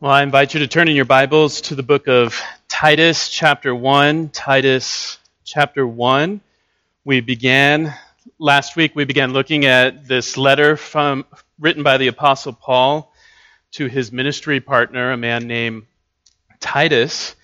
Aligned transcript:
Well, 0.00 0.12
I 0.12 0.22
invite 0.22 0.54
you 0.54 0.60
to 0.60 0.68
turn 0.68 0.86
in 0.86 0.94
your 0.94 1.06
Bibles 1.06 1.60
to 1.62 1.74
the 1.74 1.82
book 1.82 2.06
of 2.06 2.40
Titus, 2.68 3.28
chapter 3.30 3.74
1. 3.74 4.28
Titus, 4.28 5.18
chapter 5.42 5.84
1. 5.84 6.40
We 7.04 7.20
began, 7.20 7.92
last 8.38 8.76
week, 8.76 8.94
we 8.94 9.06
began 9.06 9.32
looking 9.32 9.64
at 9.64 10.06
this 10.06 10.36
letter 10.36 10.76
from, 10.76 11.26
written 11.58 11.82
by 11.82 11.96
the 11.96 12.06
Apostle 12.06 12.52
Paul 12.52 13.12
to 13.72 13.88
his 13.88 14.12
ministry 14.12 14.60
partner, 14.60 15.10
a 15.10 15.16
man 15.16 15.48
named 15.48 15.82
Titus. 16.60 17.34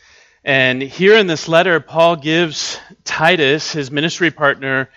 And 0.45 0.81
here 0.81 1.19
in 1.19 1.27
this 1.27 1.49
letter, 1.49 1.81
Paul 1.81 2.15
gives 2.15 2.79
Titus, 3.03 3.73
his 3.73 3.91
ministry 3.91 4.31
partner, 4.31 4.91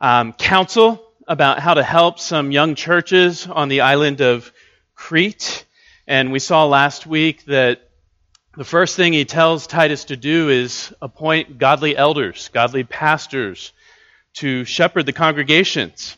um, 0.00 0.32
counsel 0.32 1.06
about 1.28 1.60
how 1.60 1.74
to 1.74 1.84
help 1.84 2.18
some 2.18 2.50
young 2.50 2.74
churches 2.74 3.46
on 3.46 3.68
the 3.68 3.82
island 3.82 4.22
of 4.22 4.50
Crete. 4.96 5.66
And 6.08 6.30
we 6.30 6.38
saw 6.38 6.66
last 6.66 7.04
week 7.04 7.44
that 7.46 7.80
the 8.56 8.64
first 8.64 8.94
thing 8.94 9.12
he 9.12 9.24
tells 9.24 9.66
Titus 9.66 10.04
to 10.04 10.16
do 10.16 10.48
is 10.50 10.94
appoint 11.02 11.58
godly 11.58 11.96
elders, 11.96 12.48
godly 12.52 12.84
pastors 12.84 13.72
to 14.34 14.64
shepherd 14.64 15.06
the 15.06 15.12
congregations. 15.12 16.16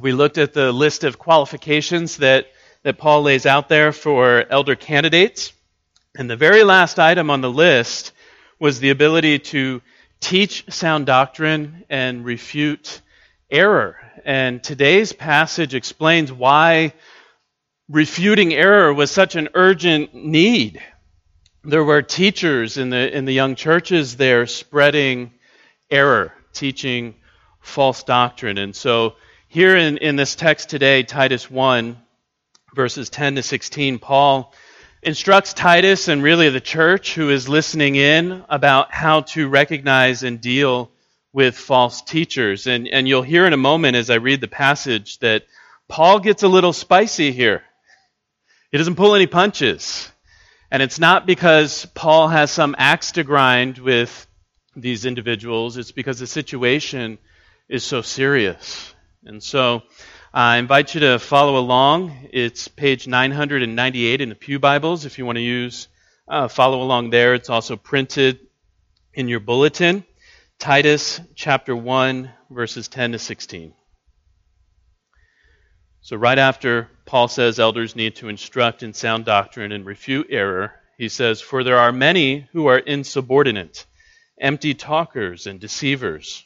We 0.00 0.12
looked 0.12 0.36
at 0.36 0.52
the 0.52 0.72
list 0.72 1.04
of 1.04 1.18
qualifications 1.18 2.16
that, 2.16 2.48
that 2.82 2.98
Paul 2.98 3.22
lays 3.22 3.46
out 3.46 3.68
there 3.68 3.92
for 3.92 4.44
elder 4.50 4.74
candidates. 4.74 5.52
And 6.16 6.28
the 6.28 6.36
very 6.36 6.64
last 6.64 6.98
item 6.98 7.30
on 7.30 7.40
the 7.40 7.50
list 7.50 8.12
was 8.58 8.80
the 8.80 8.90
ability 8.90 9.38
to 9.38 9.80
teach 10.18 10.64
sound 10.70 11.06
doctrine 11.06 11.84
and 11.88 12.24
refute 12.24 13.00
error. 13.48 13.96
And 14.24 14.60
today's 14.60 15.12
passage 15.12 15.74
explains 15.74 16.32
why 16.32 16.94
refuting 17.88 18.54
error 18.54 18.92
was 18.92 19.10
such 19.10 19.36
an 19.36 19.48
urgent 19.54 20.14
need. 20.14 20.82
There 21.62 21.84
were 21.84 22.02
teachers 22.02 22.76
in 22.76 22.90
the, 22.90 23.16
in 23.16 23.24
the 23.24 23.32
young 23.32 23.54
churches 23.54 24.16
there 24.16 24.46
spreading 24.46 25.32
error, 25.90 26.32
teaching 26.52 27.14
false 27.60 28.02
doctrine. 28.02 28.58
And 28.58 28.74
so 28.74 29.14
here 29.48 29.76
in, 29.76 29.98
in 29.98 30.16
this 30.16 30.34
text 30.34 30.68
today, 30.68 31.02
Titus 31.02 31.50
1, 31.50 31.96
verses 32.74 33.08
10 33.10 33.36
to 33.36 33.42
16, 33.42 33.98
Paul 33.98 34.52
instructs 35.02 35.52
Titus 35.52 36.08
and 36.08 36.22
really 36.22 36.48
the 36.48 36.60
church 36.60 37.14
who 37.14 37.30
is 37.30 37.48
listening 37.48 37.96
in 37.96 38.44
about 38.48 38.92
how 38.92 39.20
to 39.20 39.48
recognize 39.48 40.22
and 40.22 40.40
deal 40.40 40.90
with 41.32 41.56
false 41.56 42.00
teachers. 42.02 42.66
And, 42.66 42.88
and 42.88 43.06
you'll 43.06 43.22
hear 43.22 43.46
in 43.46 43.52
a 43.52 43.58
moment 43.58 43.96
as 43.96 44.08
I 44.08 44.16
read 44.16 44.40
the 44.40 44.48
passage 44.48 45.18
that 45.18 45.44
Paul 45.88 46.20
gets 46.20 46.42
a 46.42 46.48
little 46.48 46.72
spicy 46.72 47.32
here. 47.32 47.62
He 48.74 48.78
doesn't 48.78 48.96
pull 48.96 49.14
any 49.14 49.28
punches. 49.28 50.10
And 50.68 50.82
it's 50.82 50.98
not 50.98 51.26
because 51.26 51.86
Paul 51.94 52.26
has 52.26 52.50
some 52.50 52.74
axe 52.76 53.12
to 53.12 53.22
grind 53.22 53.78
with 53.78 54.26
these 54.74 55.06
individuals, 55.06 55.76
it's 55.76 55.92
because 55.92 56.18
the 56.18 56.26
situation 56.26 57.18
is 57.68 57.84
so 57.84 58.02
serious. 58.02 58.92
And 59.24 59.40
so 59.40 59.84
I 60.32 60.56
invite 60.56 60.92
you 60.92 61.02
to 61.02 61.20
follow 61.20 61.56
along. 61.56 62.30
It's 62.32 62.66
page 62.66 63.06
998 63.06 64.20
in 64.20 64.30
the 64.30 64.34
Pew 64.34 64.58
Bibles 64.58 65.04
if 65.04 65.18
you 65.18 65.24
want 65.24 65.36
to 65.36 65.42
use 65.42 65.86
uh, 66.26 66.48
follow 66.48 66.82
along 66.82 67.10
there. 67.10 67.34
It's 67.34 67.50
also 67.50 67.76
printed 67.76 68.40
in 69.12 69.28
your 69.28 69.38
bulletin. 69.38 70.04
Titus 70.58 71.20
chapter 71.36 71.76
1 71.76 72.28
verses 72.50 72.88
10 72.88 73.12
to 73.12 73.20
16. 73.20 73.72
So, 76.06 76.16
right 76.16 76.38
after 76.38 76.90
Paul 77.06 77.28
says 77.28 77.58
elders 77.58 77.96
need 77.96 78.16
to 78.16 78.28
instruct 78.28 78.82
in 78.82 78.92
sound 78.92 79.24
doctrine 79.24 79.72
and 79.72 79.86
refute 79.86 80.26
error, 80.28 80.74
he 80.98 81.08
says, 81.08 81.40
For 81.40 81.64
there 81.64 81.78
are 81.78 81.92
many 81.92 82.46
who 82.52 82.66
are 82.66 82.76
insubordinate, 82.76 83.86
empty 84.38 84.74
talkers, 84.74 85.46
and 85.46 85.58
deceivers, 85.58 86.44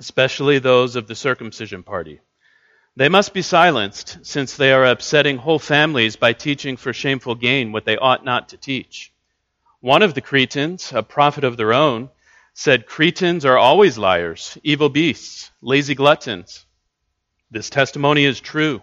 especially 0.00 0.58
those 0.58 0.96
of 0.96 1.06
the 1.06 1.14
circumcision 1.14 1.84
party. 1.84 2.18
They 2.96 3.08
must 3.08 3.32
be 3.32 3.40
silenced, 3.40 4.18
since 4.22 4.56
they 4.56 4.72
are 4.72 4.84
upsetting 4.84 5.36
whole 5.36 5.60
families 5.60 6.16
by 6.16 6.32
teaching 6.32 6.76
for 6.76 6.92
shameful 6.92 7.36
gain 7.36 7.70
what 7.70 7.84
they 7.84 7.98
ought 7.98 8.24
not 8.24 8.48
to 8.48 8.56
teach. 8.56 9.12
One 9.78 10.02
of 10.02 10.14
the 10.14 10.20
Cretans, 10.20 10.92
a 10.92 11.04
prophet 11.04 11.44
of 11.44 11.56
their 11.56 11.72
own, 11.72 12.10
said, 12.52 12.86
Cretans 12.86 13.44
are 13.44 13.58
always 13.58 13.96
liars, 13.96 14.58
evil 14.64 14.88
beasts, 14.88 15.52
lazy 15.62 15.94
gluttons. 15.94 16.66
This 17.48 17.70
testimony 17.70 18.24
is 18.24 18.40
true. 18.40 18.82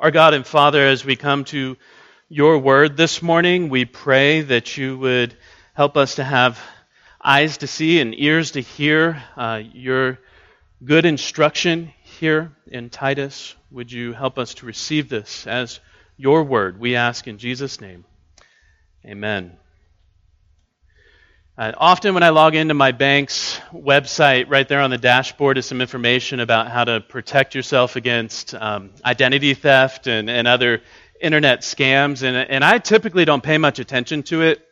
Our 0.00 0.12
God 0.12 0.32
and 0.32 0.46
Father, 0.46 0.86
as 0.86 1.04
we 1.04 1.16
come 1.16 1.42
to 1.46 1.76
your 2.28 2.58
word 2.58 2.96
this 2.96 3.20
morning, 3.20 3.68
we 3.68 3.84
pray 3.84 4.42
that 4.42 4.76
you 4.76 4.96
would 4.96 5.36
help 5.74 5.96
us 5.96 6.14
to 6.16 6.24
have 6.24 6.60
eyes 7.20 7.56
to 7.58 7.66
see 7.66 7.98
and 8.00 8.14
ears 8.16 8.52
to 8.52 8.60
hear 8.60 9.20
uh, 9.36 9.60
your 9.72 10.20
good 10.84 11.04
instruction 11.04 11.92
here 12.20 12.52
in 12.68 12.90
Titus. 12.90 13.56
Would 13.72 13.90
you 13.90 14.12
help 14.12 14.38
us 14.38 14.54
to 14.54 14.66
receive 14.66 15.08
this 15.08 15.48
as 15.48 15.80
your 16.16 16.44
word? 16.44 16.78
We 16.78 16.94
ask 16.94 17.26
in 17.26 17.38
Jesus' 17.38 17.80
name. 17.80 18.04
Amen. 19.04 19.56
Uh, 21.58 21.72
often, 21.76 22.14
when 22.14 22.22
I 22.22 22.28
log 22.28 22.54
into 22.54 22.72
my 22.72 22.92
bank's 22.92 23.58
website, 23.72 24.48
right 24.48 24.68
there 24.68 24.78
on 24.78 24.90
the 24.90 24.96
dashboard 24.96 25.58
is 25.58 25.66
some 25.66 25.80
information 25.80 26.38
about 26.38 26.70
how 26.70 26.84
to 26.84 27.00
protect 27.00 27.56
yourself 27.56 27.96
against 27.96 28.54
um, 28.54 28.90
identity 29.04 29.54
theft 29.54 30.06
and, 30.06 30.30
and 30.30 30.46
other 30.46 30.82
internet 31.20 31.62
scams. 31.62 32.22
And, 32.22 32.36
and 32.36 32.64
I 32.64 32.78
typically 32.78 33.24
don't 33.24 33.42
pay 33.42 33.58
much 33.58 33.80
attention 33.80 34.22
to 34.24 34.42
it. 34.42 34.64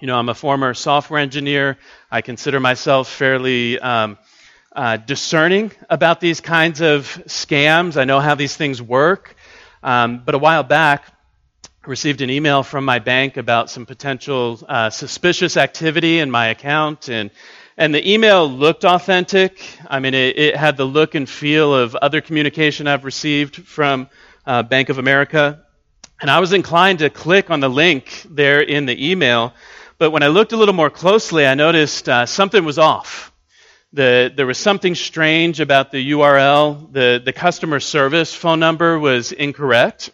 You 0.00 0.06
know, 0.06 0.16
I'm 0.16 0.28
a 0.28 0.34
former 0.34 0.72
software 0.72 1.18
engineer. 1.18 1.78
I 2.12 2.20
consider 2.20 2.60
myself 2.60 3.08
fairly 3.08 3.80
um, 3.80 4.16
uh, 4.70 4.98
discerning 4.98 5.72
about 5.88 6.20
these 6.20 6.40
kinds 6.40 6.80
of 6.80 7.06
scams. 7.26 7.96
I 7.96 8.04
know 8.04 8.20
how 8.20 8.36
these 8.36 8.54
things 8.54 8.80
work. 8.80 9.34
Um, 9.82 10.22
but 10.24 10.36
a 10.36 10.38
while 10.38 10.62
back, 10.62 11.12
received 11.86 12.20
an 12.20 12.30
email 12.30 12.62
from 12.62 12.84
my 12.84 12.98
bank 12.98 13.36
about 13.36 13.70
some 13.70 13.86
potential 13.86 14.60
uh, 14.68 14.90
suspicious 14.90 15.56
activity 15.56 16.18
in 16.18 16.30
my 16.30 16.48
account 16.48 17.08
and 17.08 17.30
and 17.80 17.94
the 17.94 18.12
email 18.12 18.46
looked 18.46 18.84
authentic. 18.84 19.66
I 19.88 20.00
mean, 20.00 20.12
it, 20.12 20.38
it 20.38 20.56
had 20.56 20.76
the 20.76 20.84
look 20.84 21.14
and 21.14 21.26
feel 21.26 21.74
of 21.74 21.94
other 21.94 22.20
communication 22.20 22.86
I've 22.86 23.06
received 23.06 23.56
from 23.56 24.10
uh, 24.44 24.62
Bank 24.62 24.90
of 24.90 24.98
America. 24.98 25.64
And 26.20 26.30
I 26.30 26.40
was 26.40 26.52
inclined 26.52 26.98
to 26.98 27.08
click 27.08 27.48
on 27.48 27.60
the 27.60 27.70
link 27.70 28.26
there 28.28 28.60
in 28.60 28.84
the 28.84 29.10
email. 29.10 29.54
But 29.96 30.10
when 30.10 30.22
I 30.22 30.26
looked 30.26 30.52
a 30.52 30.58
little 30.58 30.74
more 30.74 30.90
closely, 30.90 31.46
I 31.46 31.54
noticed 31.54 32.06
uh, 32.06 32.26
something 32.26 32.66
was 32.66 32.78
off. 32.78 33.32
The, 33.94 34.30
there 34.36 34.46
was 34.46 34.58
something 34.58 34.94
strange 34.94 35.58
about 35.60 35.90
the 35.90 36.10
URL. 36.10 36.92
The, 36.92 37.22
the 37.24 37.32
customer 37.32 37.80
service 37.80 38.34
phone 38.34 38.60
number 38.60 38.98
was 38.98 39.32
incorrect. 39.32 40.10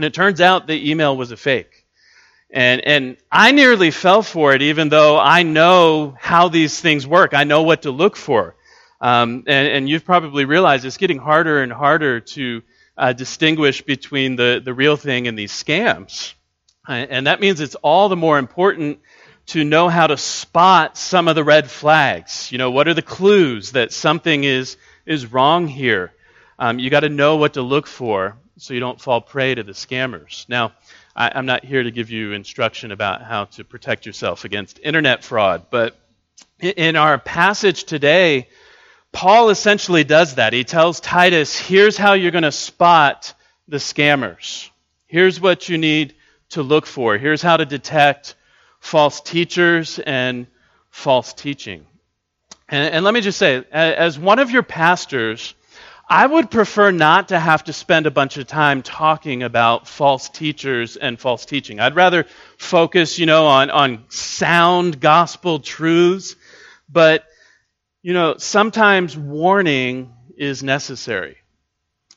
And 0.00 0.06
it 0.06 0.14
turns 0.14 0.40
out 0.40 0.66
the 0.66 0.90
email 0.90 1.14
was 1.14 1.30
a 1.30 1.36
fake. 1.36 1.84
And, 2.50 2.80
and 2.86 3.18
I 3.30 3.52
nearly 3.52 3.90
fell 3.90 4.22
for 4.22 4.54
it, 4.54 4.62
even 4.62 4.88
though 4.88 5.20
I 5.20 5.42
know 5.42 6.16
how 6.18 6.48
these 6.48 6.80
things 6.80 7.06
work. 7.06 7.34
I 7.34 7.44
know 7.44 7.64
what 7.64 7.82
to 7.82 7.90
look 7.90 8.16
for. 8.16 8.56
Um, 9.02 9.44
and, 9.46 9.68
and, 9.68 9.88
you've 9.90 10.06
probably 10.06 10.46
realized 10.46 10.86
it's 10.86 10.96
getting 10.96 11.18
harder 11.18 11.62
and 11.62 11.70
harder 11.70 12.20
to 12.20 12.62
uh, 12.96 13.12
distinguish 13.12 13.82
between 13.82 14.36
the, 14.36 14.62
the 14.64 14.72
real 14.72 14.96
thing 14.96 15.28
and 15.28 15.38
these 15.38 15.52
scams. 15.52 16.32
And 16.88 17.26
that 17.26 17.40
means 17.40 17.60
it's 17.60 17.74
all 17.74 18.08
the 18.08 18.16
more 18.16 18.38
important 18.38 19.00
to 19.48 19.64
know 19.64 19.90
how 19.90 20.06
to 20.06 20.16
spot 20.16 20.96
some 20.96 21.28
of 21.28 21.34
the 21.34 21.44
red 21.44 21.70
flags. 21.70 22.50
You 22.50 22.56
know, 22.56 22.70
what 22.70 22.88
are 22.88 22.94
the 22.94 23.02
clues 23.02 23.72
that 23.72 23.92
something 23.92 24.44
is, 24.44 24.78
is 25.04 25.30
wrong 25.30 25.68
here? 25.68 26.14
Um, 26.58 26.78
you 26.78 26.88
got 26.88 27.00
to 27.00 27.10
know 27.10 27.36
what 27.36 27.52
to 27.54 27.62
look 27.62 27.86
for 27.86 28.38
so 28.60 28.74
you 28.74 28.80
don't 28.80 29.00
fall 29.00 29.22
prey 29.22 29.54
to 29.54 29.62
the 29.62 29.72
scammers. 29.72 30.46
Now, 30.48 30.72
I, 31.16 31.38
am 31.38 31.46
not 31.46 31.64
here 31.64 31.82
to 31.82 31.90
give 31.90 32.10
you 32.10 32.32
instruction 32.32 32.92
about 32.92 33.22
how 33.22 33.46
to 33.46 33.64
protect 33.64 34.04
yourself 34.04 34.44
against 34.44 34.78
internet 34.82 35.24
fraud, 35.24 35.66
but 35.70 35.98
in 36.60 36.94
our 36.96 37.18
passage 37.18 37.84
today, 37.84 38.48
Paul 39.12 39.48
essentially 39.48 40.04
does 40.04 40.34
that. 40.34 40.52
He 40.52 40.64
tells 40.64 41.00
Titus, 41.00 41.58
here's 41.58 41.96
how 41.96 42.12
you're 42.12 42.30
going 42.30 42.44
to 42.44 42.52
spot 42.52 43.32
the 43.66 43.78
scammers. 43.78 44.68
Here's 45.06 45.40
what 45.40 45.70
you 45.70 45.78
need 45.78 46.14
to 46.50 46.62
look 46.62 46.84
for. 46.84 47.16
Here's 47.16 47.40
how 47.40 47.56
to 47.56 47.64
detect 47.64 48.34
false 48.78 49.22
teachers 49.22 49.98
and 49.98 50.46
false 50.90 51.32
teaching. 51.32 51.86
And, 52.68 52.94
and 52.94 53.04
let 53.06 53.14
me 53.14 53.22
just 53.22 53.38
say, 53.38 53.64
as 53.72 54.18
one 54.18 54.38
of 54.38 54.50
your 54.50 54.62
pastors, 54.62 55.54
I 56.12 56.26
would 56.26 56.50
prefer 56.50 56.90
not 56.90 57.28
to 57.28 57.38
have 57.38 57.62
to 57.64 57.72
spend 57.72 58.06
a 58.06 58.10
bunch 58.10 58.36
of 58.36 58.48
time 58.48 58.82
talking 58.82 59.44
about 59.44 59.86
false 59.86 60.28
teachers 60.28 60.96
and 60.96 61.16
false 61.16 61.46
teaching. 61.46 61.78
I'd 61.78 61.94
rather 61.94 62.26
focus, 62.58 63.20
you 63.20 63.26
know, 63.26 63.46
on, 63.46 63.70
on 63.70 64.06
sound 64.08 64.98
gospel 64.98 65.60
truths. 65.60 66.34
But, 66.88 67.24
you 68.02 68.12
know, 68.12 68.34
sometimes 68.38 69.16
warning 69.16 70.12
is 70.36 70.64
necessary. 70.64 71.36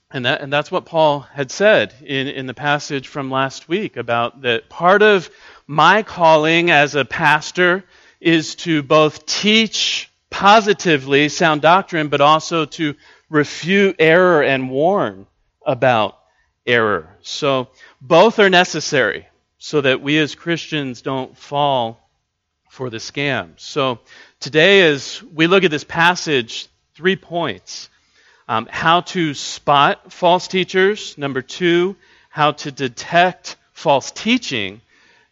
And, 0.10 0.26
that, 0.26 0.42
and 0.42 0.52
that's 0.52 0.72
what 0.72 0.86
Paul 0.86 1.20
had 1.20 1.52
said 1.52 1.94
in, 2.04 2.28
in 2.28 2.48
the 2.48 2.56
passage 2.56 3.08
from 3.08 3.30
last 3.30 3.70
week 3.70 3.96
about 3.96 4.42
that 4.42 4.70
part 4.70 5.04
of 5.04 5.30
my 5.68 6.02
calling 6.02 6.72
as 6.72 6.96
a 6.96 7.06
pastor 7.06 7.84
is 8.20 8.56
to 8.56 8.82
both 8.82 9.28
teach 9.28 10.10
positively 10.32 11.30
sound 11.30 11.62
doctrine, 11.62 12.08
but 12.08 12.22
also 12.22 12.66
to 12.66 12.96
refute 13.34 13.96
error 13.98 14.44
and 14.44 14.70
warn 14.70 15.26
about 15.66 16.20
error. 16.68 17.10
So 17.24 17.70
both 18.00 18.38
are 18.38 18.50
necessary 18.50 19.28
so 19.58 19.82
that 19.82 20.04
we 20.04 20.20
as 20.20 20.36
Christians 20.36 21.02
don't 21.02 21.36
fall 21.36 22.08
for 22.70 22.92
the 22.92 22.98
scam. 22.98 23.60
So 23.60 24.00
today, 24.40 24.84
as 24.84 25.24
we 25.34 25.48
look 25.48 25.64
at 25.64 25.72
this 25.72 25.84
passage, 25.84 26.68
three 26.94 27.16
points. 27.16 27.90
Um, 28.48 28.68
how 28.70 29.02
to 29.02 29.34
spot 29.34 30.14
false 30.14 30.48
teachers. 30.48 31.18
Number 31.18 31.42
two, 31.42 31.96
how 32.30 32.52
to 32.52 32.72
detect 32.72 33.56
false 33.72 34.12
teaching. 34.12 34.80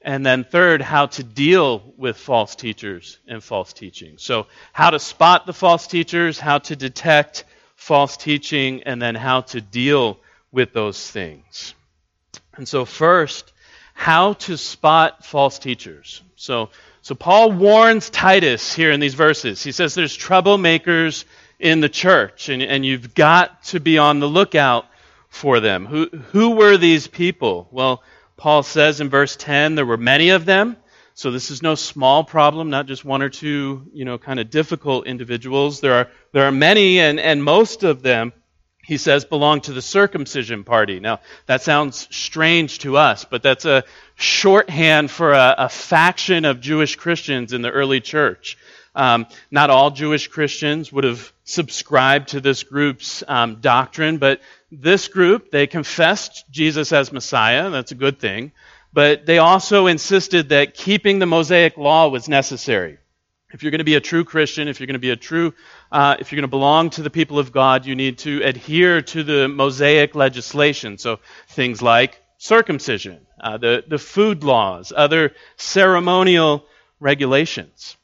And 0.02 0.26
then 0.26 0.44
third, 0.44 0.82
how 0.82 1.06
to 1.06 1.24
deal 1.24 1.94
with 1.98 2.18
false 2.18 2.56
teachers 2.56 3.20
and 3.28 3.44
false 3.44 3.74
teaching. 3.74 4.16
So, 4.18 4.48
how 4.74 4.90
to 4.90 4.98
spot 4.98 5.46
the 5.46 5.54
false 5.54 5.86
teachers, 5.86 6.40
how 6.40 6.58
to 6.60 6.76
detect 6.76 7.44
false 7.82 8.16
teaching, 8.16 8.84
and 8.84 9.02
then 9.02 9.16
how 9.16 9.42
to 9.42 9.60
deal 9.60 10.20
with 10.52 10.72
those 10.72 11.10
things. 11.10 11.74
And 12.54 12.68
so, 12.68 12.86
first, 12.86 13.52
how 13.96 14.34
to 14.34 14.56
spot 14.56 15.26
false 15.26 15.58
teachers. 15.58 16.22
So, 16.36 16.70
so 17.02 17.16
Paul 17.16 17.52
warns 17.52 18.12
Titus 18.12 18.72
here 18.72 18.92
in 18.92 19.00
these 19.00 19.16
verses. 19.16 19.64
He 19.64 19.72
says 19.72 19.96
there's 19.96 20.16
troublemakers 20.16 21.26
in 21.60 21.80
the 21.80 21.90
church, 21.90 22.50
and, 22.50 22.62
and 22.62 22.86
you've 22.86 23.16
got 23.16 23.64
to 23.64 23.80
be 23.80 23.98
on 23.98 24.20
the 24.20 24.30
lookout 24.30 24.86
for 25.30 25.60
them. 25.60 25.88
Who, 25.88 26.06
who 26.06 26.52
were 26.52 26.78
these 26.78 27.08
people? 27.08 27.68
Well, 27.72 28.04
Paul 28.38 28.62
says 28.62 29.02
in 29.02 29.10
verse 29.10 29.36
10 29.36 29.74
there 29.74 29.88
were 29.88 29.98
many 29.98 30.30
of 30.30 30.46
them. 30.46 30.78
So 31.14 31.32
this 31.32 31.52
is 31.52 31.62
no 31.62 31.76
small 31.76 32.24
problem, 32.24 32.70
not 32.70 32.88
just 32.88 33.06
one 33.06 33.22
or 33.22 33.30
two, 33.30 33.86
you 33.94 34.06
know, 34.06 34.18
kind 34.18 34.40
of 34.40 34.50
difficult 34.50 35.08
individuals. 35.08 35.80
There 35.80 35.94
are 35.94 36.08
there 36.32 36.46
are 36.46 36.52
many, 36.52 37.00
and, 37.00 37.20
and 37.20 37.44
most 37.44 37.84
of 37.84 38.02
them, 38.02 38.34
he 38.84 38.98
says, 38.98 39.26
belong 39.26 39.62
to 39.62 39.74
the 39.74 39.82
circumcision 39.82 40.64
party. 40.64 41.00
Now 41.00 41.20
that 41.46 41.62
sounds 41.62 42.08
strange 42.10 42.80
to 42.80 42.98
us, 42.98 43.26
but 43.26 43.44
that's 43.44 43.66
a 43.66 43.84
shorthand 44.16 45.12
for 45.12 45.34
a, 45.34 45.56
a 45.58 45.70
faction 45.70 46.46
of 46.46 46.62
Jewish 46.62 46.96
Christians 46.96 47.54
in 47.54 47.62
the 47.62 47.72
early 47.72 48.02
church. 48.02 48.58
Um, 48.94 49.28
not 49.50 49.70
all 49.70 49.92
Jewish 49.92 50.28
Christians 50.28 50.92
would 50.92 51.06
have 51.06 51.32
subscribed 51.44 52.30
to 52.30 52.42
this 52.42 52.64
group's 52.64 53.24
um, 53.28 53.62
doctrine, 53.62 54.18
but 54.18 54.42
this 54.72 55.08
group, 55.08 55.52
they 55.52 55.68
confessed 55.68 56.46
Jesus 56.52 56.92
as 56.92 57.12
Messiah. 57.12 57.70
That's 57.70 57.92
a 57.92 57.96
good 57.96 58.20
thing. 58.20 58.52
But 58.94 59.26
they 59.26 59.38
also 59.38 59.88
insisted 59.88 60.50
that 60.50 60.74
keeping 60.74 61.20
the 61.20 61.26
Mosaic 61.26 61.78
law 61.78 62.10
was 62.10 62.28
necessary. 62.28 62.98
If 63.54 63.64
you're 63.64 63.72
going 63.72 63.80
to 63.80 63.86
be 63.86 63.96
a 63.96 64.02
true 64.02 64.24
Christian, 64.24 64.68
if 64.68 64.80
you're 64.80 64.88
going 64.88 64.94
to 64.94 65.00
be 65.00 65.12
a 65.12 65.16
true, 65.16 65.54
uh, 65.92 66.16
if 66.20 66.32
you're 66.32 66.38
going 66.38 66.50
to 66.50 66.58
belong 66.58 66.90
to 66.92 67.02
the 67.02 67.10
people 67.10 67.38
of 67.38 67.52
God, 67.52 67.86
you 67.86 67.96
need 67.96 68.20
to 68.20 68.42
adhere 68.44 69.02
to 69.02 69.24
the 69.24 69.48
Mosaic 69.48 70.16
legislation. 70.16 70.98
So 70.98 71.20
things 71.50 71.82
like 71.82 72.22
circumcision, 72.38 73.26
uh, 73.40 73.58
the, 73.58 73.84
the 73.88 73.98
food 73.98 74.44
laws, 74.44 74.94
other 74.96 75.34
ceremonial 75.58 76.66
regulations. 77.00 77.98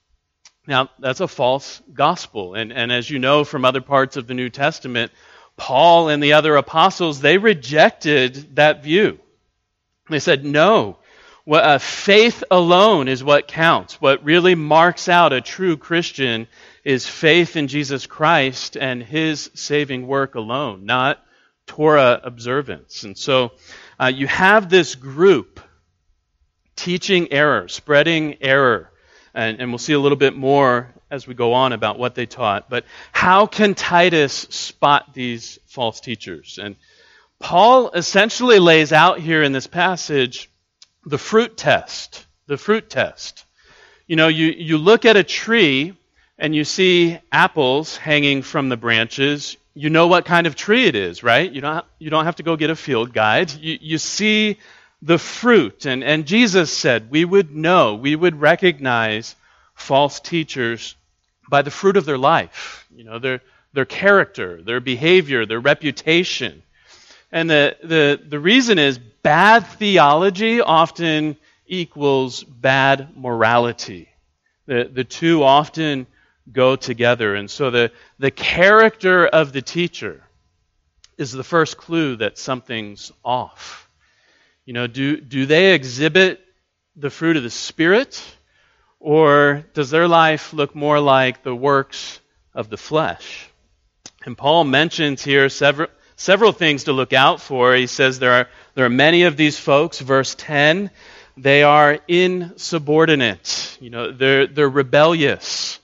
Now, 0.67 0.89
that's 0.99 1.21
a 1.21 1.27
false 1.29 1.81
gospel. 1.93 2.53
And, 2.53 2.73
and 2.73 2.91
as 2.91 3.09
you 3.09 3.19
know 3.19 3.45
from 3.45 3.63
other 3.63 3.81
parts 3.81 4.17
of 4.17 4.27
the 4.27 4.33
New 4.33 4.49
Testament, 4.49 5.13
Paul 5.55 6.09
and 6.09 6.21
the 6.21 6.33
other 6.33 6.57
apostles, 6.57 7.21
they 7.21 7.37
rejected 7.37 8.55
that 8.57 8.83
view. 8.83 9.19
They 10.09 10.19
said, 10.19 10.45
no, 10.45 10.97
well, 11.45 11.63
uh, 11.63 11.77
faith 11.77 12.43
alone 12.51 13.07
is 13.07 13.23
what 13.23 13.47
counts. 13.47 14.01
What 14.01 14.23
really 14.23 14.55
marks 14.55 15.07
out 15.07 15.31
a 15.31 15.39
true 15.39 15.77
Christian 15.77 16.47
is 16.83 17.07
faith 17.07 17.55
in 17.55 17.69
Jesus 17.69 18.05
Christ 18.05 18.75
and 18.75 19.01
his 19.01 19.49
saving 19.53 20.07
work 20.07 20.35
alone, 20.35 20.85
not 20.85 21.23
Torah 21.65 22.19
observance. 22.23 23.03
And 23.03 23.17
so 23.17 23.51
uh, 23.97 24.11
you 24.13 24.27
have 24.27 24.69
this 24.69 24.95
group 24.95 25.61
teaching 26.75 27.31
error, 27.31 27.67
spreading 27.67 28.37
error. 28.41 28.91
And, 29.33 29.61
and 29.61 29.71
we'll 29.71 29.77
see 29.77 29.93
a 29.93 29.99
little 29.99 30.17
bit 30.17 30.35
more 30.35 30.93
as 31.09 31.27
we 31.27 31.33
go 31.33 31.53
on 31.53 31.71
about 31.71 31.97
what 31.97 32.15
they 32.15 32.25
taught. 32.25 32.69
But 32.69 32.83
how 33.11 33.45
can 33.45 33.73
Titus 33.73 34.33
spot 34.33 35.13
these 35.13 35.59
false 35.65 36.01
teachers? 36.01 36.59
And 36.61 36.75
Paul 37.39 37.91
essentially 37.91 38.59
lays 38.59 38.91
out 38.91 39.19
here 39.19 39.43
in 39.43 39.51
this 39.51 39.67
passage 39.67 40.49
the 41.05 41.17
fruit 41.17 41.55
test. 41.57 42.25
The 42.47 42.57
fruit 42.57 42.89
test. 42.89 43.45
You 44.07 44.15
know, 44.15 44.27
you, 44.27 44.47
you 44.47 44.77
look 44.77 45.05
at 45.05 45.17
a 45.17 45.23
tree 45.23 45.95
and 46.37 46.55
you 46.55 46.63
see 46.63 47.19
apples 47.31 47.97
hanging 47.97 48.41
from 48.41 48.69
the 48.69 48.77
branches. 48.77 49.57
You 49.73 49.89
know 49.89 50.07
what 50.07 50.25
kind 50.25 50.47
of 50.47 50.55
tree 50.55 50.85
it 50.85 50.95
is, 50.95 51.23
right? 51.23 51.51
You 51.51 51.61
don't, 51.61 51.85
you 51.99 52.09
don't 52.09 52.25
have 52.25 52.37
to 52.37 52.43
go 52.43 52.55
get 52.55 52.69
a 52.69 52.75
field 52.75 53.13
guide. 53.13 53.51
You, 53.51 53.77
you 53.81 53.97
see 53.97 54.57
the 55.01 55.17
fruit. 55.17 55.85
And, 55.85 56.03
and 56.03 56.25
Jesus 56.25 56.71
said 56.71 57.11
we 57.11 57.25
would 57.25 57.55
know, 57.55 57.95
we 57.95 58.15
would 58.15 58.39
recognize 58.39 59.35
false 59.75 60.19
teachers 60.19 60.95
by 61.49 61.61
the 61.61 61.71
fruit 61.71 61.97
of 61.97 62.05
their 62.05 62.17
life. 62.17 62.87
You 62.95 63.03
know, 63.03 63.19
their, 63.19 63.41
their 63.73 63.85
character, 63.85 64.61
their 64.61 64.79
behavior, 64.79 65.45
their 65.45 65.59
reputation. 65.59 66.63
And 67.37 67.51
the, 67.51 67.77
the, 67.83 68.19
the 68.29 68.39
reason 68.39 68.79
is 68.79 68.97
bad 68.97 69.59
theology 69.67 70.59
often 70.59 71.37
equals 71.67 72.43
bad 72.43 73.15
morality. 73.15 74.09
The, 74.65 74.89
the 74.91 75.03
two 75.03 75.43
often 75.43 76.07
go 76.51 76.75
together. 76.75 77.35
And 77.35 77.47
so 77.47 77.69
the, 77.69 77.91
the 78.17 78.31
character 78.31 79.27
of 79.27 79.53
the 79.53 79.61
teacher 79.61 80.23
is 81.19 81.31
the 81.31 81.43
first 81.43 81.77
clue 81.77 82.15
that 82.15 82.39
something's 82.39 83.11
off. 83.23 83.87
You 84.65 84.73
know, 84.73 84.87
do, 84.87 85.21
do 85.21 85.45
they 85.45 85.75
exhibit 85.75 86.43
the 86.95 87.11
fruit 87.11 87.37
of 87.37 87.43
the 87.43 87.51
Spirit, 87.51 88.19
or 88.99 89.63
does 89.75 89.91
their 89.91 90.07
life 90.07 90.53
look 90.53 90.73
more 90.73 90.99
like 90.99 91.43
the 91.43 91.55
works 91.55 92.19
of 92.55 92.71
the 92.71 92.77
flesh? 92.77 93.47
And 94.25 94.35
Paul 94.35 94.63
mentions 94.63 95.23
here 95.23 95.49
several, 95.49 95.89
several 96.17 96.51
things 96.51 96.85
to 96.85 96.91
look 96.91 97.13
out 97.13 97.39
for. 97.39 97.73
He 97.73 97.87
says 97.87 98.19
there 98.19 98.33
are, 98.33 98.49
there 98.75 98.85
are 98.85 98.89
many 98.89 99.23
of 99.23 99.37
these 99.37 99.57
folks, 99.57 99.99
verse 99.99 100.35
10, 100.35 100.91
they 101.37 101.63
are 101.63 101.99
insubordinate. 102.07 103.77
You 103.79 103.91
know, 103.91 104.11
they're, 104.11 104.47
they're 104.47 104.67
rebellious. 104.67 105.79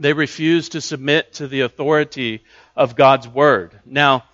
They 0.00 0.12
refuse 0.12 0.70
to 0.70 0.80
submit 0.80 1.34
to 1.34 1.48
the 1.48 1.60
authority 1.60 2.42
of 2.76 2.96
God's 2.96 3.28
word. 3.28 3.78
Now, 3.86 4.24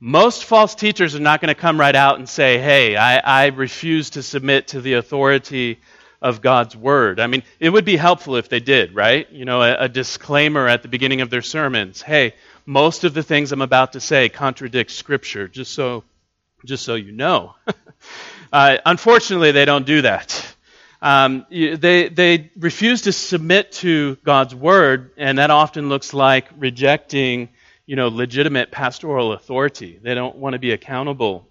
most 0.00 0.44
false 0.44 0.74
teachers 0.74 1.14
are 1.14 1.20
not 1.20 1.40
going 1.40 1.54
to 1.54 1.60
come 1.60 1.78
right 1.78 1.94
out 1.94 2.18
and 2.18 2.28
say, 2.28 2.58
hey, 2.58 2.96
I, 2.96 3.44
I 3.44 3.46
refuse 3.46 4.10
to 4.10 4.22
submit 4.22 4.68
to 4.68 4.80
the 4.80 4.94
authority 4.94 5.80
of 6.20 6.40
God's 6.40 6.74
word. 6.76 7.20
I 7.20 7.26
mean, 7.26 7.42
it 7.60 7.70
would 7.70 7.84
be 7.84 7.96
helpful 7.96 8.36
if 8.36 8.48
they 8.48 8.60
did, 8.60 8.94
right? 8.94 9.30
You 9.30 9.44
know, 9.44 9.62
a, 9.62 9.84
a 9.84 9.88
disclaimer 9.88 10.66
at 10.66 10.82
the 10.82 10.88
beginning 10.88 11.20
of 11.20 11.30
their 11.30 11.42
sermons. 11.42 12.02
Hey, 12.02 12.34
most 12.66 13.04
of 13.04 13.14
the 13.14 13.22
things 13.22 13.52
I'm 13.52 13.62
about 13.62 13.92
to 13.92 14.00
say 14.00 14.28
contradict 14.28 14.90
Scripture, 14.90 15.48
just 15.48 15.72
so, 15.72 16.04
just 16.64 16.84
so 16.84 16.94
you 16.94 17.12
know. 17.12 17.54
uh, 18.52 18.78
unfortunately, 18.84 19.52
they 19.52 19.64
don't 19.64 19.86
do 19.86 20.02
that. 20.02 20.54
Um, 21.02 21.46
they, 21.50 22.08
they 22.08 22.50
refuse 22.56 23.02
to 23.02 23.12
submit 23.12 23.72
to 23.72 24.16
God's 24.24 24.54
word, 24.54 25.10
and 25.16 25.38
that 25.38 25.50
often 25.50 25.88
looks 25.88 26.14
like 26.14 26.48
rejecting 26.56 27.50
you 27.86 27.96
know, 27.96 28.08
legitimate 28.08 28.70
pastoral 28.70 29.32
authority. 29.32 29.98
They 30.02 30.14
don't 30.14 30.36
want 30.36 30.54
to 30.54 30.58
be 30.58 30.72
accountable 30.72 31.48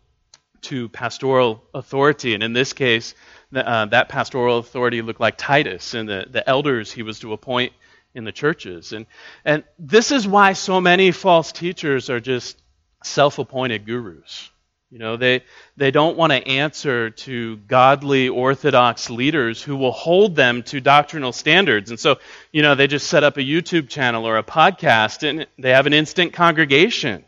to 0.61 0.89
pastoral 0.89 1.63
authority. 1.73 2.33
And 2.33 2.41
in 2.41 2.53
this 2.53 2.73
case, 2.73 3.13
uh, 3.53 3.85
that 3.87 4.09
pastoral 4.09 4.57
authority 4.57 5.01
looked 5.01 5.19
like 5.19 5.37
Titus 5.37 5.93
and 5.93 6.09
the, 6.09 6.25
the 6.29 6.47
elders 6.49 6.91
he 6.91 7.03
was 7.03 7.19
to 7.19 7.33
appoint 7.33 7.73
in 8.15 8.23
the 8.23 8.31
churches. 8.31 8.93
And, 8.93 9.05
and 9.43 9.63
this 9.79 10.11
is 10.11 10.27
why 10.27 10.53
so 10.53 10.79
many 10.79 11.11
false 11.11 11.51
teachers 11.51 12.09
are 12.09 12.19
just 12.19 12.61
self 13.03 13.39
appointed 13.39 13.85
gurus. 13.85 14.49
You 14.93 14.99
know, 14.99 15.17
they, 15.17 15.41
they 15.75 15.89
don't 15.89 16.17
want 16.17 16.33
to 16.33 16.47
answer 16.47 17.09
to 17.09 17.57
godly 17.57 18.29
Orthodox 18.29 19.09
leaders 19.09 19.59
who 19.59 19.75
will 19.75 19.91
hold 19.91 20.35
them 20.35 20.61
to 20.63 20.81
doctrinal 20.81 21.31
standards. 21.31 21.89
And 21.89 21.99
so, 21.99 22.19
you 22.51 22.61
know, 22.61 22.75
they 22.75 22.85
just 22.85 23.07
set 23.07 23.23
up 23.23 23.37
a 23.37 23.41
YouTube 23.41 23.89
channel 23.89 24.27
or 24.27 24.37
a 24.37 24.43
podcast 24.43 25.27
and 25.27 25.47
they 25.57 25.71
have 25.71 25.87
an 25.87 25.93
instant 25.93 26.33
congregation. 26.33 27.25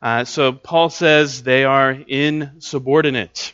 Uh, 0.00 0.24
so 0.24 0.52
Paul 0.52 0.88
says 0.88 1.42
they 1.42 1.64
are 1.64 1.90
insubordinate. 1.90 3.52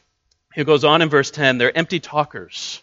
He 0.54 0.62
goes 0.62 0.84
on 0.84 1.02
in 1.02 1.08
verse 1.08 1.32
10 1.32 1.58
they're 1.58 1.76
empty 1.76 1.98
talkers. 1.98 2.80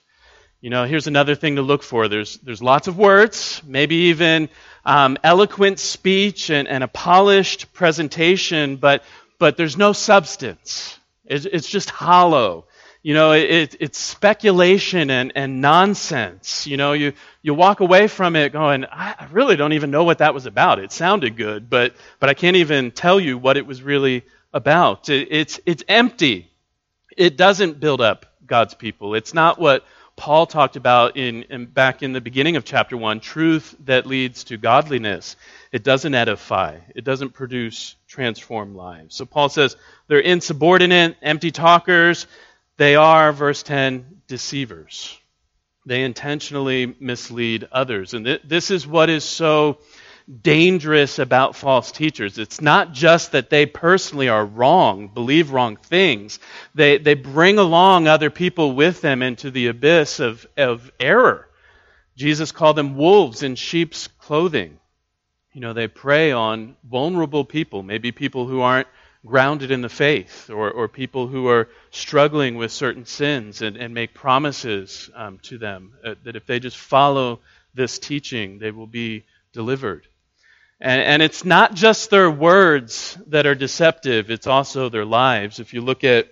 You 0.61 0.69
know, 0.69 0.85
here's 0.85 1.07
another 1.07 1.35
thing 1.35 1.55
to 1.55 1.61
look 1.61 1.83
for. 1.83 2.07
There's, 2.07 2.37
there's 2.37 2.61
lots 2.61 2.87
of 2.87 2.97
words, 2.97 3.61
maybe 3.65 3.95
even 4.09 4.49
um, 4.85 5.17
eloquent 5.23 5.79
speech 5.79 6.49
and, 6.49 6.67
and 6.67 6.83
a 6.83 6.87
polished 6.87 7.71
presentation, 7.73 8.75
but 8.75 9.03
but 9.39 9.55
there's 9.55 9.77
no 9.77 9.93
substance. 9.93 10.99
It's, 11.25 11.45
it's 11.45 11.67
just 11.67 11.89
hollow. 11.89 12.65
You 13.01 13.13
know, 13.13 13.31
it, 13.31 13.77
it's 13.79 13.97
speculation 13.97 15.09
and, 15.09 15.31
and 15.33 15.61
nonsense. 15.61 16.67
You 16.67 16.75
know, 16.75 16.91
you, 16.91 17.13
you 17.41 17.53
walk 17.53 17.79
away 17.79 18.07
from 18.07 18.35
it 18.35 18.51
going, 18.51 18.85
I 18.91 19.27
really 19.31 19.55
don't 19.55 19.71
even 19.71 19.89
know 19.89 20.03
what 20.03 20.17
that 20.17 20.33
was 20.33 20.45
about. 20.45 20.79
It 20.79 20.91
sounded 20.91 21.37
good, 21.37 21.69
but, 21.69 21.95
but 22.19 22.29
I 22.29 22.33
can't 22.33 22.57
even 22.57 22.91
tell 22.91 23.17
you 23.17 23.37
what 23.37 23.55
it 23.55 23.65
was 23.65 23.81
really 23.81 24.25
about. 24.53 25.07
It, 25.07 25.29
it's, 25.31 25.61
it's 25.65 25.83
empty. 25.87 26.51
It 27.15 27.37
doesn't 27.37 27.79
build 27.79 28.01
up 28.01 28.25
God's 28.45 28.73
people. 28.73 29.15
It's 29.15 29.33
not 29.33 29.57
what 29.57 29.85
Paul 30.19 30.47
talked 30.47 30.75
about 30.75 31.15
in, 31.15 31.43
in, 31.43 31.65
back 31.65 32.03
in 32.03 32.11
the 32.11 32.19
beginning 32.19 32.57
of 32.57 32.65
chapter 32.65 32.97
1 32.97 33.21
truth 33.21 33.73
that 33.85 34.05
leads 34.05 34.43
to 34.43 34.57
godliness. 34.57 35.37
It 35.71 35.81
doesn't 35.85 36.13
edify, 36.13 36.79
it 36.93 37.05
doesn't 37.05 37.29
produce 37.29 37.95
transformed 38.05 38.75
lives. 38.75 39.15
So 39.15 39.25
Paul 39.25 39.47
says 39.47 39.77
they're 40.09 40.19
insubordinate, 40.19 41.15
empty 41.21 41.51
talkers. 41.51 42.27
They 42.75 42.97
are, 42.97 43.31
verse 43.31 43.63
10, 43.63 44.23
deceivers. 44.27 45.17
They 45.85 46.03
intentionally 46.03 46.97
mislead 46.99 47.69
others. 47.71 48.13
And 48.13 48.25
th- 48.25 48.41
this 48.43 48.71
is 48.71 48.85
what 48.85 49.09
is 49.09 49.23
so 49.23 49.77
dangerous 50.29 51.17
about 51.17 51.55
false 51.55 51.91
teachers. 51.91 52.37
It's 52.37 52.61
not 52.61 52.93
just 52.93 53.31
that 53.31 53.49
they 53.49 53.65
personally 53.65 54.29
are 54.29 54.45
wrong, 54.45 55.07
believe 55.07 55.51
wrong 55.51 55.75
things. 55.75 56.39
They, 56.75 56.99
they 56.99 57.15
bring 57.15 57.57
along 57.57 58.07
other 58.07 58.29
people 58.29 58.73
with 58.73 59.01
them 59.01 59.23
into 59.23 59.49
the 59.49 59.67
abyss 59.67 60.19
of, 60.19 60.45
of 60.55 60.91
error. 60.99 61.47
Jesus 62.15 62.51
called 62.51 62.75
them 62.75 62.95
wolves 62.95 63.41
in 63.41 63.55
sheep's 63.55 64.07
clothing. 64.07 64.79
You 65.53 65.61
know, 65.61 65.73
they 65.73 65.87
prey 65.87 66.31
on 66.31 66.75
vulnerable 66.83 67.43
people, 67.43 67.81
maybe 67.81 68.11
people 68.11 68.45
who 68.45 68.61
aren't 68.61 68.87
grounded 69.25 69.71
in 69.71 69.81
the 69.81 69.89
faith 69.89 70.49
or, 70.49 70.69
or 70.69 70.87
people 70.87 71.27
who 71.27 71.47
are 71.47 71.69
struggling 71.89 72.55
with 72.55 72.71
certain 72.71 73.05
sins 73.05 73.61
and, 73.61 73.77
and 73.77 73.93
make 73.93 74.13
promises 74.13 75.09
um, 75.15 75.39
to 75.39 75.57
them 75.57 75.93
uh, 76.05 76.15
that 76.23 76.35
if 76.35 76.45
they 76.45 76.59
just 76.59 76.77
follow 76.77 77.39
this 77.73 77.97
teaching, 77.97 78.59
they 78.59 78.71
will 78.71 78.87
be 78.87 79.23
delivered. 79.51 80.07
And, 80.81 81.01
and 81.01 81.21
it's 81.21 81.43
not 81.43 81.73
just 81.73 82.09
their 82.09 82.31
words 82.31 83.17
that 83.27 83.45
are 83.45 83.55
deceptive, 83.55 84.31
it's 84.31 84.47
also 84.47 84.89
their 84.89 85.05
lives. 85.05 85.59
If 85.59 85.73
you 85.73 85.81
look 85.81 86.03
at 86.03 86.29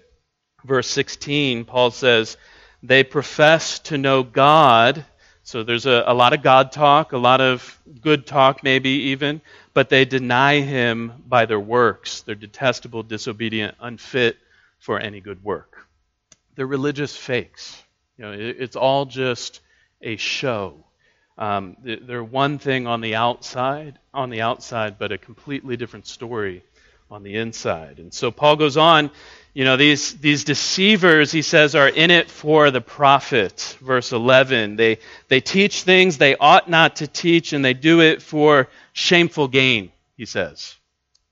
verse 0.63 0.87
16, 0.87 1.65
Paul 1.65 1.91
says, 1.91 2.37
They 2.81 3.03
profess 3.03 3.79
to 3.79 3.97
know 3.97 4.23
God. 4.23 5.05
So 5.43 5.63
there's 5.63 5.85
a, 5.85 6.03
a 6.07 6.13
lot 6.13 6.33
of 6.33 6.43
God 6.43 6.71
talk, 6.71 7.13
a 7.13 7.17
lot 7.17 7.41
of 7.41 7.77
good 8.01 8.25
talk, 8.25 8.63
maybe 8.63 8.89
even, 8.89 9.41
but 9.73 9.89
they 9.89 10.05
deny 10.05 10.59
him 10.61 11.23
by 11.25 11.45
their 11.45 11.59
works. 11.59 12.21
They're 12.21 12.35
detestable, 12.35 13.03
disobedient, 13.03 13.75
unfit 13.79 14.37
for 14.79 14.99
any 14.99 15.21
good 15.21 15.43
work. 15.43 15.87
They're 16.55 16.67
religious 16.67 17.15
fakes. 17.15 17.81
You 18.17 18.25
know, 18.25 18.31
it, 18.33 18.57
it's 18.59 18.75
all 18.75 19.05
just 19.05 19.61
a 20.01 20.17
show. 20.17 20.83
Um, 21.37 21.77
they're 21.83 22.23
one 22.23 22.57
thing 22.57 22.87
on 22.87 23.01
the 23.01 23.15
outside, 23.15 23.99
on 24.13 24.29
the 24.29 24.41
outside, 24.41 24.97
but 24.97 25.11
a 25.11 25.17
completely 25.17 25.77
different 25.77 26.07
story 26.07 26.63
on 27.11 27.23
the 27.23 27.35
inside. 27.35 27.99
And 27.99 28.13
so 28.13 28.31
Paul 28.31 28.55
goes 28.55 28.75
on, 28.75 29.11
you 29.53 29.63
know, 29.63 29.77
these, 29.77 30.13
these 30.17 30.43
deceivers, 30.43 31.31
he 31.31 31.41
says, 31.41 31.75
are 31.75 31.87
in 31.87 32.11
it 32.11 32.29
for 32.29 32.69
the 32.71 32.81
profit. 32.81 33.77
Verse 33.81 34.11
11. 34.11 34.75
They, 34.75 34.99
they 35.29 35.41
teach 35.41 35.83
things 35.83 36.17
they 36.17 36.35
ought 36.35 36.69
not 36.69 36.97
to 36.97 37.07
teach, 37.07 37.53
and 37.53 37.63
they 37.63 37.73
do 37.73 38.01
it 38.01 38.21
for 38.21 38.67
shameful 38.93 39.47
gain, 39.47 39.91
he 40.15 40.25
says. 40.25 40.75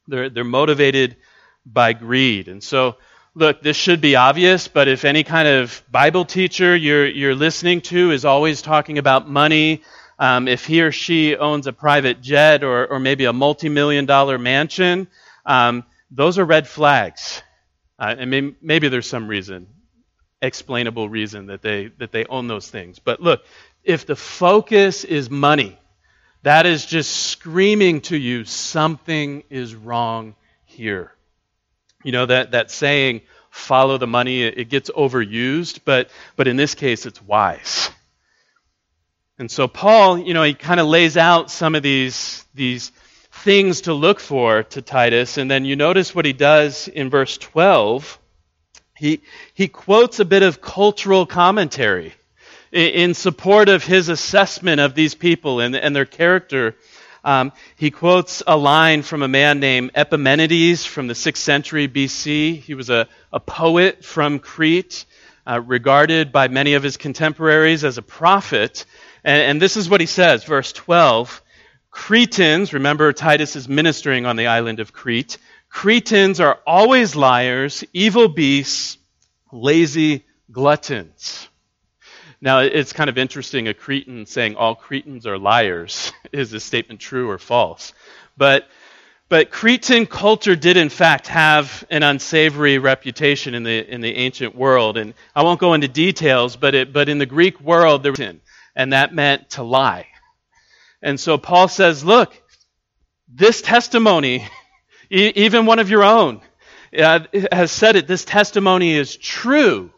They're, 0.07 0.29
they're 0.29 0.43
motivated 0.43 1.17
by 1.65 1.93
greed. 1.93 2.47
And 2.47 2.63
so, 2.63 2.95
look, 3.35 3.61
this 3.61 3.75
should 3.75 3.99
be 3.99 4.15
obvious, 4.15 4.67
but 4.69 4.87
if 4.87 5.03
any 5.03 5.23
kind 5.23 5.47
of 5.47 5.83
Bible 5.91 6.23
teacher 6.25 6.75
you're, 6.75 7.05
you're 7.05 7.35
listening 7.35 7.81
to 7.81 8.11
is 8.11 8.23
always 8.23 8.61
talking 8.61 8.97
about 8.97 9.29
money, 9.29 9.83
um, 10.17 10.47
if 10.47 10.65
he 10.65 10.81
or 10.81 10.91
she 10.93 11.35
owns 11.35 11.67
a 11.67 11.73
private 11.73 12.21
jet 12.21 12.63
or, 12.63 12.87
or 12.87 12.99
maybe 12.99 13.25
a 13.25 13.33
multi 13.33 13.67
million 13.67 14.05
dollar 14.05 14.37
mansion, 14.37 15.07
um, 15.45 15.83
those 16.09 16.39
are 16.39 16.45
red 16.45 16.67
flags. 16.67 17.43
Uh, 17.99 18.15
and 18.17 18.31
maybe, 18.31 18.55
maybe 18.61 18.87
there's 18.87 19.07
some 19.07 19.27
reason, 19.27 19.67
explainable 20.41 21.09
reason 21.09 21.47
that 21.47 21.61
they, 21.61 21.87
that 21.97 22.13
they 22.13 22.25
own 22.25 22.47
those 22.47 22.69
things. 22.69 22.99
But 22.99 23.21
look, 23.21 23.43
if 23.83 24.05
the 24.05 24.15
focus 24.15 25.03
is 25.03 25.29
money, 25.29 25.77
that 26.43 26.65
is 26.65 26.85
just 26.85 27.11
screaming 27.11 28.01
to 28.01 28.17
you 28.17 28.45
something 28.45 29.43
is 29.49 29.75
wrong 29.75 30.35
here. 30.63 31.14
You 32.05 32.11
know, 32.11 32.27
that, 32.27 32.51
that 32.51 32.69
saying, 32.69 33.21
follow 33.49 33.97
the 33.97 34.05
money, 34.05 34.43
it, 34.43 34.69
gets 34.69 34.91
overused, 34.91 35.79
but, 35.85 36.11
but 36.35 36.47
in 36.47 36.55
this 36.55 36.75
case, 36.75 37.07
it's 37.07 37.19
wise. 37.19 37.89
And 39.39 39.49
so 39.49 39.67
Paul, 39.67 40.19
you 40.19 40.35
know, 40.35 40.43
he 40.43 40.53
kind 40.53 40.79
of 40.79 40.85
lays 40.85 41.17
out 41.17 41.49
some 41.49 41.73
of 41.73 41.81
these, 41.81 42.45
these 42.53 42.91
things 43.31 43.81
to 43.81 43.93
look 43.93 44.19
for 44.19 44.61
to 44.61 44.83
Titus, 44.83 45.37
and 45.37 45.49
then 45.49 45.65
you 45.65 45.75
notice 45.75 46.13
what 46.13 46.25
he 46.25 46.33
does 46.33 46.87
in 46.87 47.09
verse 47.09 47.39
12. 47.39 48.19
He, 48.95 49.21
he 49.55 49.67
quotes 49.67 50.19
a 50.19 50.25
bit 50.25 50.43
of 50.43 50.61
cultural 50.61 51.25
commentary 51.25 52.13
in, 52.71 53.15
support 53.15 53.67
of 53.67 53.83
his 53.83 54.09
assessment 54.09 54.79
of 54.79 54.93
these 54.93 55.15
people 55.15 55.59
and, 55.59 55.75
and 55.75 55.95
their 55.95 56.05
character. 56.05 56.75
Um, 57.25 57.53
he 57.75 57.89
quotes 57.89 58.43
a 58.45 58.55
line 58.55 59.01
from 59.01 59.23
a 59.23 59.27
man 59.27 59.59
named 59.59 59.91
Epimenides 59.95 60.85
from 60.85 61.07
the 61.07 61.15
6th 61.15 61.37
century 61.37 61.87
BC. 61.87 62.61
He 62.61 62.75
was 62.75 62.91
a, 62.91 63.07
a 63.33 63.39
poet 63.39 64.05
from 64.05 64.37
Crete, 64.37 65.05
uh, 65.47 65.59
regarded 65.59 66.31
by 66.31 66.47
many 66.47 66.75
of 66.75 66.83
his 66.83 66.97
contemporaries 66.97 67.83
as 67.83 67.97
a 67.97 68.03
prophet. 68.03 68.85
And, 69.23 69.41
and 69.41 69.61
this 69.61 69.75
is 69.75 69.89
what 69.89 70.01
he 70.01 70.05
says, 70.05 70.43
verse 70.43 70.71
12. 70.71 71.41
Cretans, 71.89 72.73
remember 72.73 73.11
Titus 73.11 73.55
is 73.55 73.67
ministering 73.67 74.27
on 74.27 74.35
the 74.35 74.47
island 74.47 74.79
of 74.79 74.93
Crete. 74.93 75.39
Cretans 75.69 76.39
are 76.39 76.59
always 76.67 77.15
liars, 77.15 77.83
evil 77.91 78.27
beasts, 78.27 78.99
lazy 79.51 80.25
gluttons. 80.51 81.49
Now, 82.45 82.59
it's 82.59 82.93
kind 82.93 83.09
of 83.09 83.17
interesting 83.17 83.67
a 83.67 83.73
Cretan 83.73 84.27
saying 84.27 84.55
all 84.55 84.75
Cretans 84.75 85.25
are 85.25 85.39
liars. 85.39 86.13
Is 86.31 86.51
this 86.51 86.63
statement 86.63 86.99
true 86.99 87.27
or 87.27 87.39
false? 87.39 87.91
But, 88.37 88.67
but 89.29 89.49
Cretan 89.49 90.05
culture 90.05 90.55
did, 90.55 90.77
in 90.77 90.89
fact, 90.89 91.25
have 91.25 91.83
an 91.89 92.03
unsavory 92.03 92.77
reputation 92.77 93.55
in 93.55 93.63
the, 93.63 93.91
in 93.91 94.01
the 94.01 94.15
ancient 94.15 94.53
world. 94.53 94.95
And 94.95 95.15
I 95.35 95.41
won't 95.41 95.59
go 95.59 95.73
into 95.73 95.87
details, 95.87 96.55
but, 96.55 96.75
it, 96.75 96.93
but 96.93 97.09
in 97.09 97.17
the 97.17 97.25
Greek 97.25 97.59
world, 97.59 98.03
there 98.03 98.11
was 98.11 98.21
and 98.75 98.93
that 98.93 99.11
meant 99.11 99.49
to 99.51 99.63
lie. 99.63 100.05
And 101.01 101.19
so 101.19 101.39
Paul 101.39 101.67
says, 101.67 102.05
look, 102.05 102.39
this 103.27 103.63
testimony, 103.63 104.47
even 105.09 105.65
one 105.65 105.79
of 105.79 105.89
your 105.89 106.03
own, 106.03 106.41
uh, 106.95 107.21
has 107.51 107.71
said 107.71 107.95
it. 107.95 108.05
This 108.05 108.23
testimony 108.23 108.93
is 108.93 109.17
true, 109.17 109.89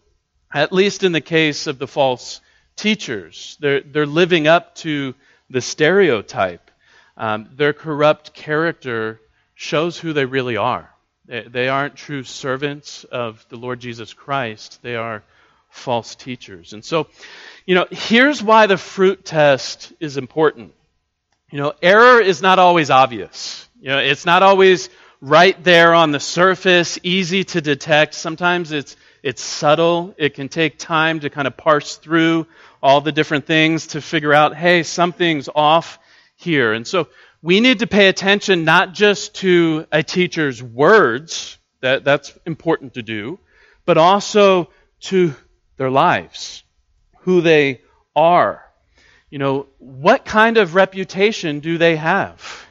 at 0.54 0.72
least 0.72 1.04
in 1.04 1.12
the 1.12 1.22
case 1.22 1.68
of 1.68 1.80
the 1.80 1.88
false 1.88 2.42
teachers. 2.76 3.58
They're, 3.60 3.82
they're 3.82 4.06
living 4.06 4.48
up 4.48 4.76
to 4.76 5.16
the 5.50 5.62
stereotype. 5.62 6.72
Um, 7.16 7.50
their 7.56 7.74
corrupt 7.74 8.34
character 8.34 9.20
shows 9.56 9.98
who 9.98 10.14
they 10.14 10.26
really 10.26 10.58
are. 10.58 10.90
They, 11.26 11.42
they 11.42 11.68
aren't 11.68 11.96
true 11.96 12.24
servants 12.24 13.04
of 13.06 13.46
the 13.50 13.58
Lord 13.58 13.80
Jesus 13.80 14.14
Christ, 14.14 14.80
they 14.82 14.96
are 14.96 15.24
false 15.70 16.16
teachers. 16.16 16.74
And 16.74 16.84
so 16.84 17.08
you 17.68 17.76
know, 17.76 17.86
here's 17.92 18.42
why 18.42 18.66
the 18.66 18.78
fruit 18.78 19.26
test 19.26 19.92
is 20.00 20.16
important. 20.16 20.74
You 21.52 21.60
know, 21.60 21.74
error 21.82 22.22
is 22.22 22.42
not 22.42 22.60
always 22.60 22.90
obvious. 22.90 23.68
You 23.82 23.90
know, 23.90 24.00
it's 24.00 24.26
not 24.26 24.42
always 24.42 24.90
right 25.20 25.62
there 25.66 25.94
on 25.94 26.12
the 26.12 26.20
surface, 26.22 26.98
easy 27.04 27.44
to 27.44 27.60
detect. 27.60 28.14
Sometimes 28.14 28.72
it's 28.72 28.96
it's 29.24 29.42
subtle. 29.42 30.14
It 30.18 30.34
can 30.34 30.50
take 30.50 30.78
time 30.78 31.20
to 31.22 31.30
kind 31.30 31.48
of 31.48 31.58
parse 31.58 31.98
through 31.98 32.48
all 32.82 33.02
the 33.02 33.12
different 33.12 33.46
things 33.46 33.88
to 33.88 34.02
figure 34.02 34.34
out, 34.34 34.56
hey, 34.56 34.84
something's 34.84 35.50
off 35.54 36.00
here. 36.36 36.74
And 36.74 36.86
so 36.86 37.08
we 37.42 37.60
need 37.60 37.80
to 37.80 37.88
pay 37.88 38.08
attention 38.08 38.66
not 38.66 38.94
just 38.94 39.36
to 39.36 39.86
a 39.92 40.04
teacher's 40.04 40.62
words, 40.62 41.58
That, 41.82 42.04
that's 42.04 42.38
important 42.46 42.96
to 42.96 43.04
do. 43.04 43.40
But 43.86 43.98
also 43.98 44.70
to 45.02 45.34
their 45.78 45.90
lives, 45.90 46.64
who 47.20 47.42
they 47.42 47.82
are. 48.16 48.64
You 49.30 49.40
know, 49.40 49.68
what 49.80 50.26
kind 50.26 50.58
of 50.58 50.76
reputation 50.76 51.60
do 51.60 51.78
they 51.78 51.96
have? 51.96 52.67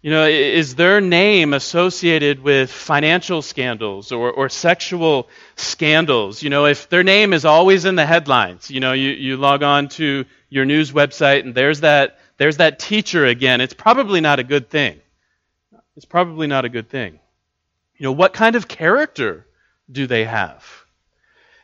You 0.00 0.12
know, 0.12 0.26
is 0.26 0.76
their 0.76 1.00
name 1.00 1.52
associated 1.52 2.40
with 2.40 2.70
financial 2.70 3.42
scandals 3.42 4.12
or, 4.12 4.30
or 4.30 4.48
sexual 4.48 5.28
scandals? 5.56 6.40
You 6.40 6.50
know, 6.50 6.66
if 6.66 6.88
their 6.88 7.02
name 7.02 7.32
is 7.32 7.44
always 7.44 7.84
in 7.84 7.96
the 7.96 8.06
headlines, 8.06 8.70
you 8.70 8.78
know, 8.78 8.92
you, 8.92 9.10
you 9.10 9.36
log 9.36 9.64
on 9.64 9.88
to 9.90 10.24
your 10.50 10.64
news 10.64 10.92
website 10.92 11.40
and 11.40 11.52
there's 11.52 11.80
that, 11.80 12.20
there's 12.36 12.58
that 12.58 12.78
teacher 12.78 13.26
again, 13.26 13.60
it's 13.60 13.74
probably 13.74 14.20
not 14.20 14.38
a 14.38 14.44
good 14.44 14.70
thing. 14.70 15.00
It's 15.96 16.06
probably 16.06 16.46
not 16.46 16.64
a 16.64 16.68
good 16.68 16.88
thing. 16.88 17.18
You 17.96 18.04
know, 18.04 18.12
what 18.12 18.32
kind 18.32 18.54
of 18.54 18.68
character 18.68 19.46
do 19.90 20.06
they 20.06 20.24
have? 20.24 20.64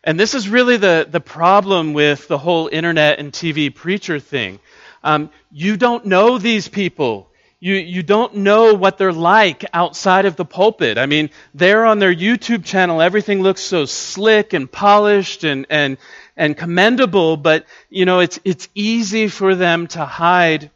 And 0.03 0.19
this 0.19 0.35
is 0.35 0.49
really 0.49 0.77
the, 0.77 1.07
the 1.09 1.21
problem 1.21 1.93
with 1.93 2.27
the 2.27 2.39
whole 2.39 2.67
internet 2.67 3.21
and 3.21 3.33
TV 3.33 3.73
preacher 3.73 4.19
thing. 4.19 4.59
Um, 5.05 5.31
you 5.53 5.77
don't 5.77 6.07
know 6.07 6.39
these 6.39 6.67
people 6.67 7.31
you, 7.65 7.77
you 7.77 8.03
don't 8.03 8.35
know 8.35 8.75
what 8.75 8.99
they're 8.99 9.11
like 9.11 9.65
outside 9.73 10.27
of 10.27 10.37
the 10.37 10.45
pulpit. 10.45 10.99
I 10.99 11.07
mean, 11.07 11.31
they're 11.55 11.87
on 11.87 11.99
their 11.99 12.15
YouTube 12.15 12.63
channel. 12.63 13.01
Everything 13.01 13.41
looks 13.41 13.63
so 13.63 13.87
slick 13.87 14.53
and 14.53 14.71
polished 14.71 15.45
and, 15.45 15.65
and, 15.71 15.97
and 16.37 16.55
commendable, 16.55 17.39
but, 17.39 17.65
you 17.89 18.05
know, 18.05 18.21
it's, 18.21 18.39
it's 18.45 18.69
easy 18.75 19.29
for 19.29 19.55
them 19.55 19.87
to 19.87 20.05
hide 20.05 20.71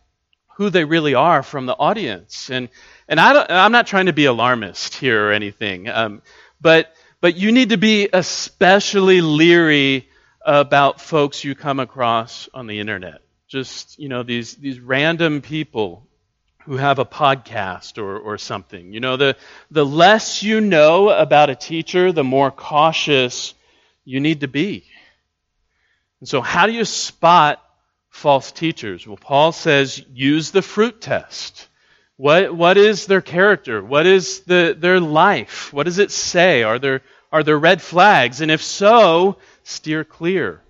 who 0.57 0.71
they 0.71 0.87
really 0.87 1.13
are 1.13 1.43
from 1.43 1.67
the 1.67 1.75
audience. 1.75 2.49
And, 2.49 2.71
and 3.07 3.21
I 3.21 3.67
am 3.67 3.73
not 3.73 3.87
trying 3.87 4.07
to 4.07 4.15
be 4.15 4.25
alarmist 4.25 4.95
here 4.95 5.29
or 5.29 5.33
anything, 5.33 5.91
um, 5.91 6.23
but, 6.59 6.91
but 7.21 7.37
you 7.37 7.53
need 7.53 7.69
to 7.69 7.77
be 7.77 8.09
especially 8.11 9.21
leery 9.21 10.09
about 10.41 11.03
folks 11.03 11.45
you 11.45 11.55
come 11.55 11.81
across 11.81 12.49
on 12.55 12.67
the 12.67 12.81
internet. 12.81 13.21
Just, 13.47 13.99
you 13.99 14.09
know, 14.09 14.23
these, 14.23 14.55
these 14.55 14.81
random 14.81 15.43
people 15.43 16.08
who 16.69 16.77
have 16.77 16.99
a 16.99 17.05
podcast 17.07 17.97
or, 17.97 18.19
or 18.19 18.37
something. 18.37 18.93
You 18.93 19.01
know, 19.01 19.17
the, 19.17 19.37
the 19.71 19.87
less 19.87 20.43
you 20.43 20.61
know 20.61 21.09
about 21.09 21.49
a 21.49 21.55
teacher, 21.55 22.13
the 22.13 22.23
more 22.23 22.51
cautious 22.51 23.55
you 24.05 24.21
need 24.21 24.43
to 24.43 24.49
be. 24.49 24.85
And 26.21 26.29
so, 26.29 26.43
how 26.43 26.67
do 26.67 26.75
you 26.75 26.85
spot 26.85 27.63
false 28.11 28.53
teachers? 28.53 29.07
Well, 29.07 29.17
Paul 29.17 29.53
says 29.53 30.05
use 30.13 30.51
the 30.51 30.61
fruit 30.61 31.01
test. 31.01 31.69
What, 32.19 32.55
what 32.55 32.77
is 32.77 33.07
their 33.07 33.23
character? 33.23 33.83
What 33.83 34.05
is 34.05 34.41
the, 34.41 34.77
their 34.79 35.01
life? 35.01 35.73
What 35.73 35.85
does 35.85 35.99
it 35.99 36.11
say? 36.11 36.65
Are 36.65 36.79
there, 36.79 37.01
are 37.33 37.43
there 37.43 37.59
red 37.59 37.81
flags? 37.81 38.43
And 38.43 38.51
if 38.51 38.63
so, 38.63 39.39
steer 39.63 40.05
clear. 40.05 40.61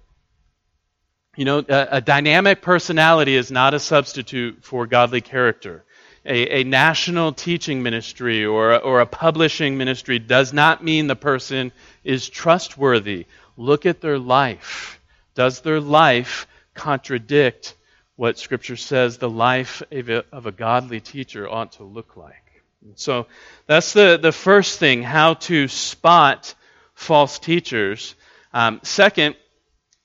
You 1.37 1.45
know, 1.45 1.59
a, 1.69 1.89
a, 1.93 2.01
dynamic 2.01 2.63
personality 2.63 3.35
is 3.35 3.51
not 3.51 3.75
a 3.75 3.81
substitute 3.81 4.63
for 4.63 4.87
godly 4.87 5.21
character 5.21 5.85
a, 6.29 6.61
a 6.61 6.65
national 6.65 7.33
teaching 7.33 7.83
ministry 7.83 8.45
or, 8.45 8.79
or 8.79 9.01
a 9.01 9.07
publishing 9.07 9.79
ministry 9.79 10.19
does 10.19 10.53
not 10.53 10.85
mean 10.85 11.07
the 11.07 11.17
person 11.17 11.73
is 12.05 12.29
trustworthy. 12.29 13.27
Look 13.57 13.87
at 13.87 14.01
their 14.01 14.19
life. 14.19 15.01
Does 15.35 15.61
their 15.63 15.81
life 15.81 16.47
contradict 16.75 17.75
what 18.17 18.39
Scripture 18.39 18.77
says 18.77 19.17
the 19.17 19.31
life 19.31 19.83
of 19.91 20.11
a, 20.11 20.25
of 20.31 20.47
a 20.47 20.53
godly 20.53 21.01
teacher 21.01 21.49
ought 21.49 21.73
to 21.73 21.85
look 21.85 22.17
like? 22.17 22.63
So 22.97 23.27
that's 23.67 23.93
the, 23.93 24.19
the 24.21 24.33
first 24.33 24.79
thing 24.79 25.03
how 25.03 25.35
to 25.35 25.67
spot 25.67 26.55
false 26.95 27.39
teachers. 27.39 28.15
Um, 28.53 28.81
second, 28.83 29.37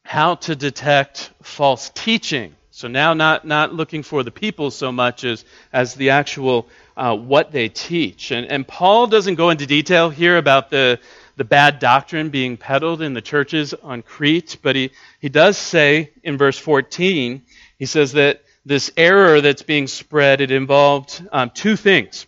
how 0.03 0.35
to 0.35 0.55
detect 0.55 1.31
false 1.41 1.89
teaching. 1.93 2.55
So 2.75 2.87
now, 2.87 3.13
not, 3.13 3.45
not 3.45 3.71
looking 3.71 4.01
for 4.01 4.23
the 4.23 4.31
people 4.31 4.71
so 4.71 4.91
much 4.91 5.23
as, 5.25 5.45
as 5.71 5.93
the 5.93 6.09
actual 6.09 6.67
uh, 6.97 7.15
what 7.15 7.51
they 7.51 7.69
teach. 7.69 8.31
And, 8.31 8.47
and 8.47 8.67
Paul 8.67 9.05
doesn't 9.05 9.35
go 9.35 9.51
into 9.51 9.67
detail 9.67 10.09
here 10.09 10.37
about 10.37 10.71
the, 10.71 10.99
the 11.35 11.43
bad 11.43 11.77
doctrine 11.77 12.31
being 12.31 12.57
peddled 12.57 13.03
in 13.03 13.13
the 13.13 13.21
churches 13.21 13.75
on 13.75 14.01
Crete, 14.01 14.57
but 14.63 14.75
he, 14.75 14.89
he 15.19 15.29
does 15.29 15.55
say 15.55 16.13
in 16.23 16.39
verse 16.39 16.57
14, 16.57 17.43
he 17.77 17.85
says 17.85 18.13
that 18.13 18.41
this 18.65 18.89
error 18.97 19.39
that's 19.39 19.61
being 19.61 19.85
spread, 19.85 20.41
it 20.41 20.49
involved 20.49 21.23
um, 21.31 21.51
two 21.51 21.75
things 21.75 22.25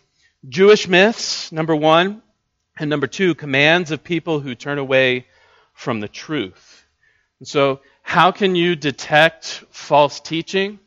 Jewish 0.48 0.86
myths, 0.86 1.50
number 1.50 1.74
one, 1.74 2.22
and 2.78 2.88
number 2.88 3.08
two, 3.08 3.34
commands 3.34 3.90
of 3.90 4.04
people 4.04 4.38
who 4.38 4.54
turn 4.54 4.78
away 4.78 5.26
from 5.72 5.98
the 5.98 6.08
truth. 6.08 6.86
And 7.40 7.48
so 7.48 7.80
how 8.06 8.30
can 8.30 8.54
you 8.54 8.76
detect 8.76 9.64
false 9.70 10.20
teaching? 10.20 10.78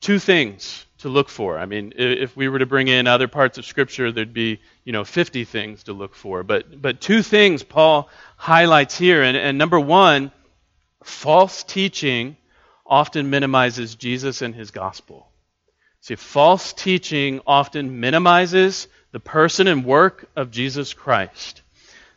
Two 0.00 0.20
things 0.20 0.86
to 0.98 1.08
look 1.08 1.28
for. 1.28 1.58
I 1.58 1.66
mean, 1.66 1.92
if 1.96 2.36
we 2.36 2.48
were 2.48 2.60
to 2.60 2.66
bring 2.66 2.86
in 2.86 3.08
other 3.08 3.26
parts 3.26 3.58
of 3.58 3.66
Scripture, 3.66 4.12
there'd 4.12 4.32
be, 4.32 4.60
you 4.84 4.92
know, 4.92 5.02
50 5.02 5.44
things 5.44 5.82
to 5.82 5.92
look 5.92 6.14
for. 6.14 6.44
But, 6.44 6.80
but 6.80 7.00
two 7.00 7.22
things 7.22 7.64
Paul 7.64 8.08
highlights 8.36 8.96
here. 8.96 9.24
And, 9.24 9.36
and 9.36 9.58
number 9.58 9.80
one, 9.80 10.30
false 11.02 11.64
teaching 11.64 12.36
often 12.86 13.28
minimizes 13.28 13.96
Jesus 13.96 14.40
and 14.40 14.54
his 14.54 14.70
gospel. 14.70 15.28
See, 16.00 16.14
false 16.14 16.72
teaching 16.72 17.40
often 17.44 17.98
minimizes 17.98 18.86
the 19.10 19.20
person 19.20 19.66
and 19.66 19.84
work 19.84 20.30
of 20.36 20.52
Jesus 20.52 20.94
Christ 20.94 21.61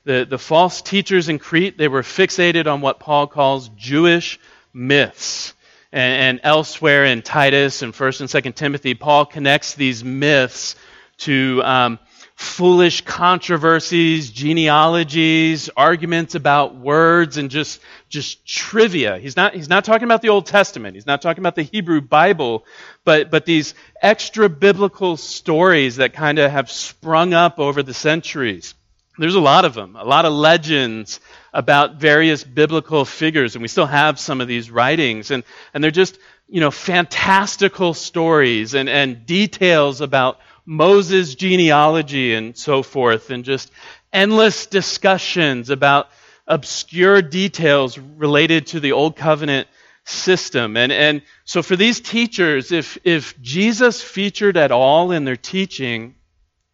the, 0.05 0.25
the 0.29 0.37
false 0.37 0.81
teachers 0.81 1.29
in 1.29 1.39
Crete, 1.39 1.77
they 1.77 1.87
were 1.87 2.03
fixated 2.03 2.71
on 2.71 2.79
what 2.81 2.99
Paul 2.99 3.27
calls 3.27 3.69
Jewish 3.69 4.39
myths. 4.73 5.53
And, 5.91 6.37
and 6.37 6.39
elsewhere 6.43 7.05
in 7.05 7.23
Titus 7.23 7.81
and 7.81 7.93
1st 7.93 8.21
and 8.21 8.29
2nd 8.29 8.55
Timothy, 8.55 8.93
Paul 8.93 9.25
connects 9.25 9.73
these 9.73 10.03
myths 10.03 10.75
to 11.19 11.61
um, 11.63 11.99
foolish 12.35 13.01
controversies, 13.01 14.29
genealogies, 14.29 15.69
arguments 15.75 16.35
about 16.35 16.75
words, 16.75 17.37
and 17.37 17.49
just, 17.49 17.81
just 18.09 18.45
trivia. 18.45 19.17
He's 19.17 19.35
not, 19.35 19.55
he's 19.55 19.69
not 19.69 19.85
talking 19.85 20.03
about 20.03 20.21
the 20.21 20.29
Old 20.29 20.45
Testament. 20.45 20.95
He's 20.95 21.07
not 21.07 21.21
talking 21.21 21.41
about 21.41 21.55
the 21.55 21.63
Hebrew 21.63 22.01
Bible, 22.01 22.65
but, 23.05 23.31
but 23.31 23.45
these 23.45 23.73
extra 24.01 24.49
biblical 24.49 25.17
stories 25.17 25.95
that 25.95 26.13
kind 26.13 26.37
of 26.37 26.51
have 26.51 26.69
sprung 26.69 27.33
up 27.33 27.57
over 27.57 27.81
the 27.81 27.93
centuries. 27.93 28.75
There's 29.17 29.35
a 29.35 29.39
lot 29.41 29.63
of 29.65 29.73
them, 29.73 29.95
a 29.95 30.03
lot 30.03 30.25
of 30.25 30.33
legends 30.33 31.21
about 31.53 31.95
various 31.95 32.43
biblical 32.43 33.05
figures, 33.05 33.55
and 33.55 33.61
we 33.61 33.69
still 33.69 33.85
have 33.85 34.19
some 34.19 34.41
of 34.41 34.47
these 34.47 34.69
writings, 34.69 35.31
and, 35.31 35.43
and 35.73 35.83
they're 35.83 35.91
just, 35.91 36.19
you 36.49 36.59
know, 36.59 36.71
fantastical 36.71 37.93
stories 37.93 38.73
and, 38.73 38.89
and 38.89 39.25
details 39.25 40.01
about 40.01 40.39
Moses' 40.65 41.35
genealogy 41.35 42.33
and 42.33 42.57
so 42.57 42.83
forth, 42.83 43.29
and 43.29 43.45
just 43.45 43.71
endless 44.11 44.65
discussions 44.65 45.69
about 45.69 46.09
obscure 46.47 47.21
details 47.21 47.97
related 47.97 48.67
to 48.67 48.79
the 48.79 48.91
Old 48.91 49.15
Covenant 49.15 49.67
system. 50.03 50.77
And, 50.77 50.91
and 50.91 51.21
so 51.45 51.63
for 51.63 51.75
these 51.75 51.99
teachers, 51.99 52.71
if, 52.71 52.97
if 53.03 53.41
Jesus 53.41 54.01
featured 54.01 54.57
at 54.57 54.71
all 54.71 55.11
in 55.11 55.23
their 55.25 55.35
teaching, 55.35 56.15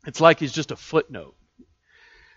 it's 0.06 0.20
like 0.20 0.40
he's 0.40 0.52
just 0.52 0.72
a 0.72 0.76
footnote. 0.76 1.36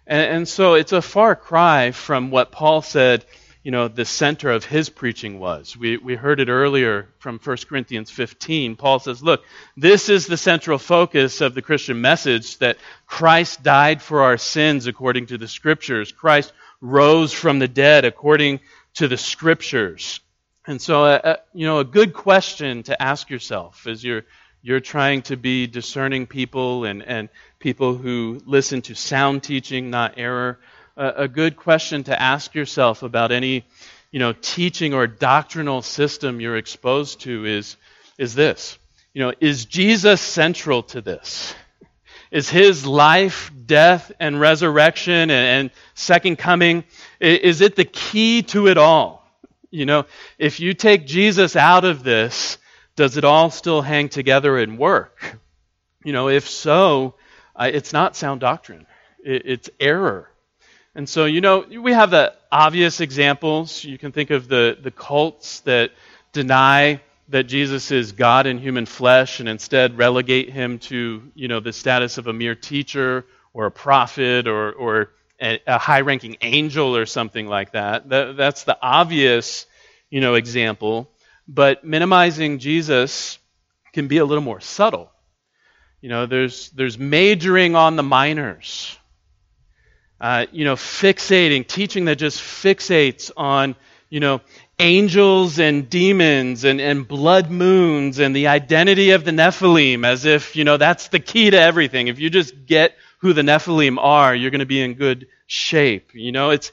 And, 0.06 0.36
and 0.36 0.48
so 0.48 0.74
it's 0.74 0.92
a 0.92 1.02
far 1.02 1.36
cry 1.36 1.90
from 1.90 2.30
what 2.30 2.52
Paul 2.52 2.82
said, 2.82 3.24
you 3.62 3.70
know, 3.70 3.88
the 3.88 4.04
center 4.04 4.50
of 4.50 4.64
his 4.64 4.90
preaching 4.90 5.38
was. 5.38 5.76
We, 5.76 5.96
we 5.96 6.16
heard 6.16 6.38
it 6.38 6.50
earlier 6.50 7.08
from 7.18 7.38
1 7.38 7.56
Corinthians 7.68 8.10
15. 8.10 8.76
Paul 8.76 8.98
says, 8.98 9.22
look, 9.22 9.42
this 9.76 10.10
is 10.10 10.26
the 10.26 10.36
central 10.36 10.78
focus 10.78 11.40
of 11.40 11.54
the 11.54 11.62
Christian 11.62 12.00
message 12.00 12.58
that 12.58 12.76
Christ 13.06 13.62
died 13.62 14.02
for 14.02 14.22
our 14.22 14.36
sins 14.36 14.86
according 14.86 15.26
to 15.26 15.38
the 15.38 15.48
Scriptures. 15.48 16.12
Christ 16.12 16.52
rose 16.82 17.32
from 17.32 17.58
the 17.58 17.68
dead 17.68 18.04
according 18.04 18.60
to 18.94 19.08
the 19.08 19.16
Scriptures. 19.16 20.20
And 20.66 20.80
so, 20.80 21.04
uh, 21.04 21.20
uh 21.24 21.36
you 21.54 21.66
know, 21.66 21.78
a 21.78 21.84
good 21.84 22.12
question 22.12 22.82
to 22.84 23.00
ask 23.00 23.30
yourself 23.30 23.86
as 23.86 24.04
you're, 24.04 24.24
you're 24.64 24.80
trying 24.80 25.20
to 25.20 25.36
be 25.36 25.66
discerning 25.66 26.26
people 26.26 26.86
and, 26.86 27.02
and 27.02 27.28
people 27.58 27.94
who 27.94 28.40
listen 28.46 28.80
to 28.80 28.94
sound 28.94 29.42
teaching, 29.42 29.90
not 29.90 30.14
error. 30.16 30.58
A 30.96 31.28
good 31.28 31.54
question 31.56 32.04
to 32.04 32.18
ask 32.18 32.54
yourself 32.54 33.02
about 33.02 33.30
any, 33.30 33.66
you 34.10 34.20
know, 34.20 34.32
teaching 34.32 34.94
or 34.94 35.06
doctrinal 35.06 35.82
system 35.82 36.40
you're 36.40 36.56
exposed 36.56 37.20
to 37.22 37.44
is, 37.44 37.76
is 38.16 38.34
this. 38.34 38.78
You 39.12 39.24
know, 39.24 39.34
is 39.38 39.66
Jesus 39.66 40.22
central 40.22 40.82
to 40.84 41.02
this? 41.02 41.54
Is 42.30 42.48
his 42.48 42.86
life, 42.86 43.52
death, 43.66 44.12
and 44.18 44.40
resurrection 44.40 45.30
and, 45.30 45.30
and 45.30 45.70
second 45.92 46.36
coming, 46.36 46.84
is 47.20 47.60
it 47.60 47.76
the 47.76 47.84
key 47.84 48.42
to 48.44 48.68
it 48.68 48.78
all? 48.78 49.28
You 49.70 49.84
know, 49.84 50.06
if 50.38 50.58
you 50.58 50.72
take 50.72 51.06
Jesus 51.06 51.54
out 51.54 51.84
of 51.84 52.02
this, 52.02 52.56
does 52.96 53.16
it 53.16 53.24
all 53.24 53.50
still 53.50 53.82
hang 53.82 54.08
together 54.08 54.58
and 54.58 54.78
work? 54.78 55.38
You 56.04 56.12
know, 56.12 56.28
if 56.28 56.48
so, 56.48 57.14
uh, 57.56 57.70
it's 57.72 57.92
not 57.92 58.14
sound 58.16 58.40
doctrine. 58.40 58.86
it, 59.24 59.42
it's 59.46 59.70
error. 59.80 60.28
And 60.94 61.08
so, 61.08 61.24
you 61.24 61.40
know, 61.40 61.64
we 61.80 61.92
have 61.92 62.10
the 62.10 62.34
obvious 62.52 63.00
examples. 63.00 63.82
You 63.82 63.98
can 63.98 64.12
think 64.12 64.30
of 64.30 64.46
the, 64.46 64.78
the 64.80 64.92
cults 64.92 65.60
that 65.60 65.90
deny 66.32 67.00
that 67.30 67.44
Jesus 67.44 67.90
is 67.90 68.12
God 68.12 68.46
in 68.46 68.58
human 68.58 68.86
flesh 68.86 69.40
and 69.40 69.48
instead 69.48 69.98
relegate 69.98 70.50
him 70.50 70.78
to, 70.80 71.22
you 71.34 71.48
know, 71.48 71.58
the 71.58 71.72
status 71.72 72.18
of 72.18 72.26
a 72.28 72.32
mere 72.32 72.54
teacher 72.54 73.24
or 73.52 73.66
a 73.66 73.70
prophet 73.70 74.46
or, 74.46 74.72
or 74.72 75.10
a, 75.40 75.58
a 75.66 75.78
high-ranking 75.78 76.36
angel 76.42 76.96
or 76.96 77.06
something 77.06 77.48
like 77.48 77.72
that. 77.72 78.08
that. 78.10 78.36
That's 78.36 78.64
the 78.64 78.78
obvious, 78.80 79.66
you 80.10 80.20
know, 80.20 80.34
example. 80.34 81.10
But 81.46 81.84
minimizing 81.84 82.58
Jesus 82.58 83.38
can 83.92 84.08
be 84.08 84.18
a 84.18 84.24
little 84.24 84.44
more 84.44 84.60
subtle. 84.60 85.10
You 86.00 86.08
know, 86.08 86.26
there's, 86.26 86.70
there's 86.70 86.98
majoring 86.98 87.76
on 87.76 87.96
the 87.96 88.02
minors. 88.02 88.98
Uh, 90.20 90.46
you 90.52 90.64
know, 90.64 90.76
fixating, 90.76 91.66
teaching 91.66 92.06
that 92.06 92.16
just 92.16 92.40
fixates 92.40 93.30
on, 93.36 93.74
you 94.08 94.20
know, 94.20 94.40
angels 94.78 95.58
and 95.58 95.88
demons 95.88 96.64
and, 96.64 96.80
and 96.80 97.06
blood 97.06 97.50
moons 97.50 98.18
and 98.18 98.34
the 98.34 98.48
identity 98.48 99.10
of 99.10 99.24
the 99.24 99.30
Nephilim 99.30 100.04
as 100.06 100.24
if, 100.24 100.56
you 100.56 100.64
know, 100.64 100.76
that's 100.76 101.08
the 101.08 101.20
key 101.20 101.50
to 101.50 101.60
everything. 101.60 102.08
If 102.08 102.18
you 102.18 102.30
just 102.30 102.66
get 102.66 102.96
who 103.18 103.32
the 103.32 103.42
Nephilim 103.42 103.98
are, 103.98 104.34
you're 104.34 104.50
going 104.50 104.60
to 104.60 104.66
be 104.66 104.80
in 104.82 104.94
good 104.94 105.26
shape. 105.46 106.14
You 106.14 106.32
know, 106.32 106.50
it's, 106.50 106.70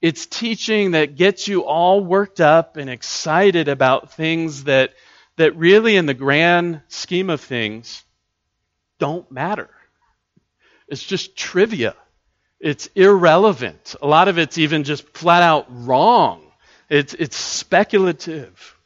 it's 0.00 0.26
teaching 0.26 0.92
that 0.92 1.16
gets 1.16 1.46
you 1.46 1.64
all 1.64 2.02
worked 2.02 2.40
up 2.40 2.76
and 2.76 2.88
excited 2.88 3.68
about 3.68 4.12
things 4.12 4.64
that, 4.64 4.94
that 5.36 5.56
really, 5.56 5.96
in 5.96 6.06
the 6.06 6.14
grand 6.14 6.80
scheme 6.88 7.28
of 7.30 7.40
things, 7.40 8.02
don't 8.98 9.30
matter. 9.30 9.70
It's 10.88 11.04
just 11.04 11.36
trivia. 11.36 11.94
It's 12.58 12.88
irrelevant. 12.94 13.94
A 14.02 14.06
lot 14.06 14.28
of 14.28 14.38
it's 14.38 14.58
even 14.58 14.84
just 14.84 15.08
flat 15.16 15.42
out 15.42 15.66
wrong. 15.68 16.42
It's, 16.88 17.14
it's 17.14 17.36
speculative. 17.36 18.76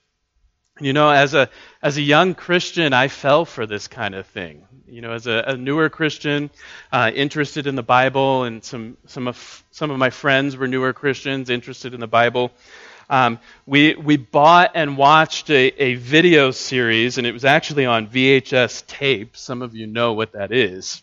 You 0.81 0.93
know, 0.93 1.09
as 1.09 1.35
a, 1.35 1.49
as 1.83 1.99
a 1.99 2.03
young 2.03 2.35
Christian, 2.35 2.93
I 2.93 3.07
fell 3.07 3.45
for 3.45 3.65
this 3.65 3.87
kind 3.87 4.15
of 4.17 4.27
thing. 4.27 4.67
You 4.89 5.03
know, 5.03 5.13
as 5.13 5.29
a, 5.29 5.45
a 5.47 5.57
newer 5.57 5.89
Christian, 5.89 6.51
uh, 6.91 7.13
interested 7.15 7.69
in 7.69 7.77
the 7.77 7.85
Bible, 7.85 8.43
and 8.43 8.65
some, 8.65 8.97
some, 9.07 9.29
of, 9.29 9.65
some 9.71 9.93
of 9.93 9.99
my 9.99 10.11
friends 10.11 10.57
were 10.57 10.67
newer 10.67 10.93
Christians, 10.93 11.49
interested 11.49 11.95
in 11.95 12.01
the 12.01 12.09
Bible. 12.09 12.51
Um, 13.09 13.39
we, 13.67 13.95
we 13.95 14.17
bought 14.17 14.73
and 14.75 14.97
watched 14.97 15.49
a, 15.49 15.67
a 15.81 15.95
video 15.95 16.51
series, 16.51 17.19
and 17.19 17.27
it 17.27 17.33
was 17.33 17.45
actually 17.45 17.87
on 17.87 18.09
VHS 18.09 18.85
tape. 18.89 19.37
Some 19.37 19.63
of 19.63 19.77
you 19.77 19.87
know 19.87 20.15
what 20.15 20.33
that 20.33 20.51
is. 20.51 21.03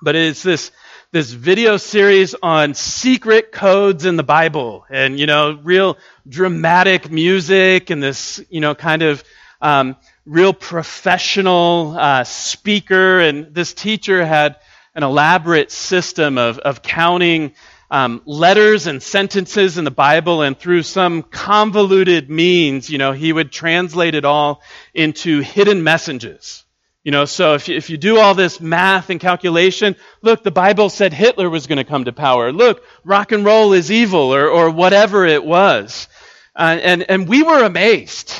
But 0.00 0.14
it's 0.14 0.44
this, 0.44 0.70
this 1.10 1.30
video 1.30 1.78
series 1.78 2.34
on 2.42 2.74
secret 2.74 3.50
codes 3.50 4.04
in 4.04 4.16
the 4.16 4.22
Bible, 4.22 4.84
and, 4.90 5.18
you 5.18 5.24
know, 5.24 5.58
real 5.62 5.96
dramatic 6.28 7.10
music, 7.10 7.88
and 7.88 8.02
this, 8.02 8.44
you 8.50 8.60
know, 8.60 8.74
kind 8.74 9.00
of 9.00 9.24
um, 9.62 9.96
real 10.26 10.52
professional 10.52 11.96
uh, 11.98 12.24
speaker. 12.24 13.20
And 13.20 13.54
this 13.54 13.72
teacher 13.72 14.22
had 14.22 14.56
an 14.94 15.02
elaborate 15.02 15.70
system 15.72 16.36
of, 16.36 16.58
of 16.58 16.82
counting 16.82 17.54
um, 17.90 18.20
letters 18.26 18.86
and 18.86 19.02
sentences 19.02 19.78
in 19.78 19.84
the 19.84 19.90
Bible, 19.90 20.42
and 20.42 20.58
through 20.58 20.82
some 20.82 21.22
convoluted 21.22 22.28
means, 22.28 22.90
you 22.90 22.98
know, 22.98 23.12
he 23.12 23.32
would 23.32 23.50
translate 23.50 24.14
it 24.14 24.26
all 24.26 24.60
into 24.92 25.40
hidden 25.40 25.82
messages. 25.82 26.64
You 27.08 27.12
know, 27.12 27.24
so 27.24 27.54
if 27.54 27.68
you, 27.68 27.74
if 27.74 27.88
you 27.88 27.96
do 27.96 28.18
all 28.18 28.34
this 28.34 28.60
math 28.60 29.08
and 29.08 29.18
calculation, 29.18 29.96
look, 30.20 30.42
the 30.42 30.50
Bible 30.50 30.90
said 30.90 31.14
Hitler 31.14 31.48
was 31.48 31.66
going 31.66 31.78
to 31.78 31.84
come 31.84 32.04
to 32.04 32.12
power. 32.12 32.52
Look, 32.52 32.84
rock 33.02 33.32
and 33.32 33.46
roll 33.46 33.72
is 33.72 33.90
evil, 33.90 34.34
or, 34.34 34.50
or 34.50 34.68
whatever 34.68 35.24
it 35.24 35.42
was. 35.42 36.06
Uh, 36.54 36.78
and, 36.82 37.10
and 37.10 37.26
we 37.26 37.42
were 37.42 37.64
amazed 37.64 38.34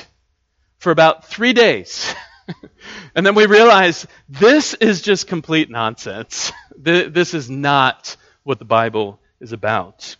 for 0.76 0.90
about 0.90 1.24
three 1.24 1.54
days. 1.54 2.14
and 3.14 3.24
then 3.24 3.34
we 3.34 3.46
realized 3.46 4.04
this 4.28 4.74
is 4.74 5.00
just 5.00 5.28
complete 5.28 5.70
nonsense. 5.70 6.52
this 6.76 7.32
is 7.32 7.48
not 7.48 8.18
what 8.42 8.58
the 8.58 8.66
Bible 8.66 9.18
is 9.40 9.52
about. 9.52 10.14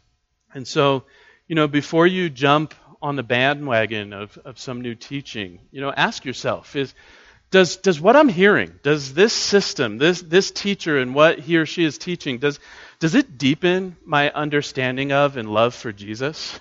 And 0.54 0.66
so, 0.66 1.04
you 1.48 1.54
know, 1.54 1.68
before 1.68 2.06
you 2.06 2.30
jump 2.30 2.74
on 3.02 3.16
the 3.16 3.22
bandwagon 3.22 4.14
of, 4.14 4.38
of 4.46 4.58
some 4.58 4.80
new 4.80 4.94
teaching, 4.94 5.60
you 5.70 5.82
know, 5.82 5.92
ask 5.94 6.24
yourself 6.24 6.76
is 6.76 6.94
does, 7.50 7.76
does 7.76 8.00
what 8.00 8.16
I'm 8.16 8.28
hearing, 8.28 8.74
does 8.82 9.14
this 9.14 9.32
system, 9.32 9.98
this, 9.98 10.20
this 10.20 10.50
teacher 10.50 10.98
and 10.98 11.14
what 11.14 11.38
he 11.38 11.56
or 11.56 11.66
she 11.66 11.84
is 11.84 11.98
teaching, 11.98 12.38
does, 12.38 12.60
does 12.98 13.14
it 13.14 13.38
deepen 13.38 13.96
my 14.04 14.30
understanding 14.30 15.12
of 15.12 15.36
and 15.36 15.52
love 15.52 15.74
for 15.74 15.92
Jesus? 15.92 16.58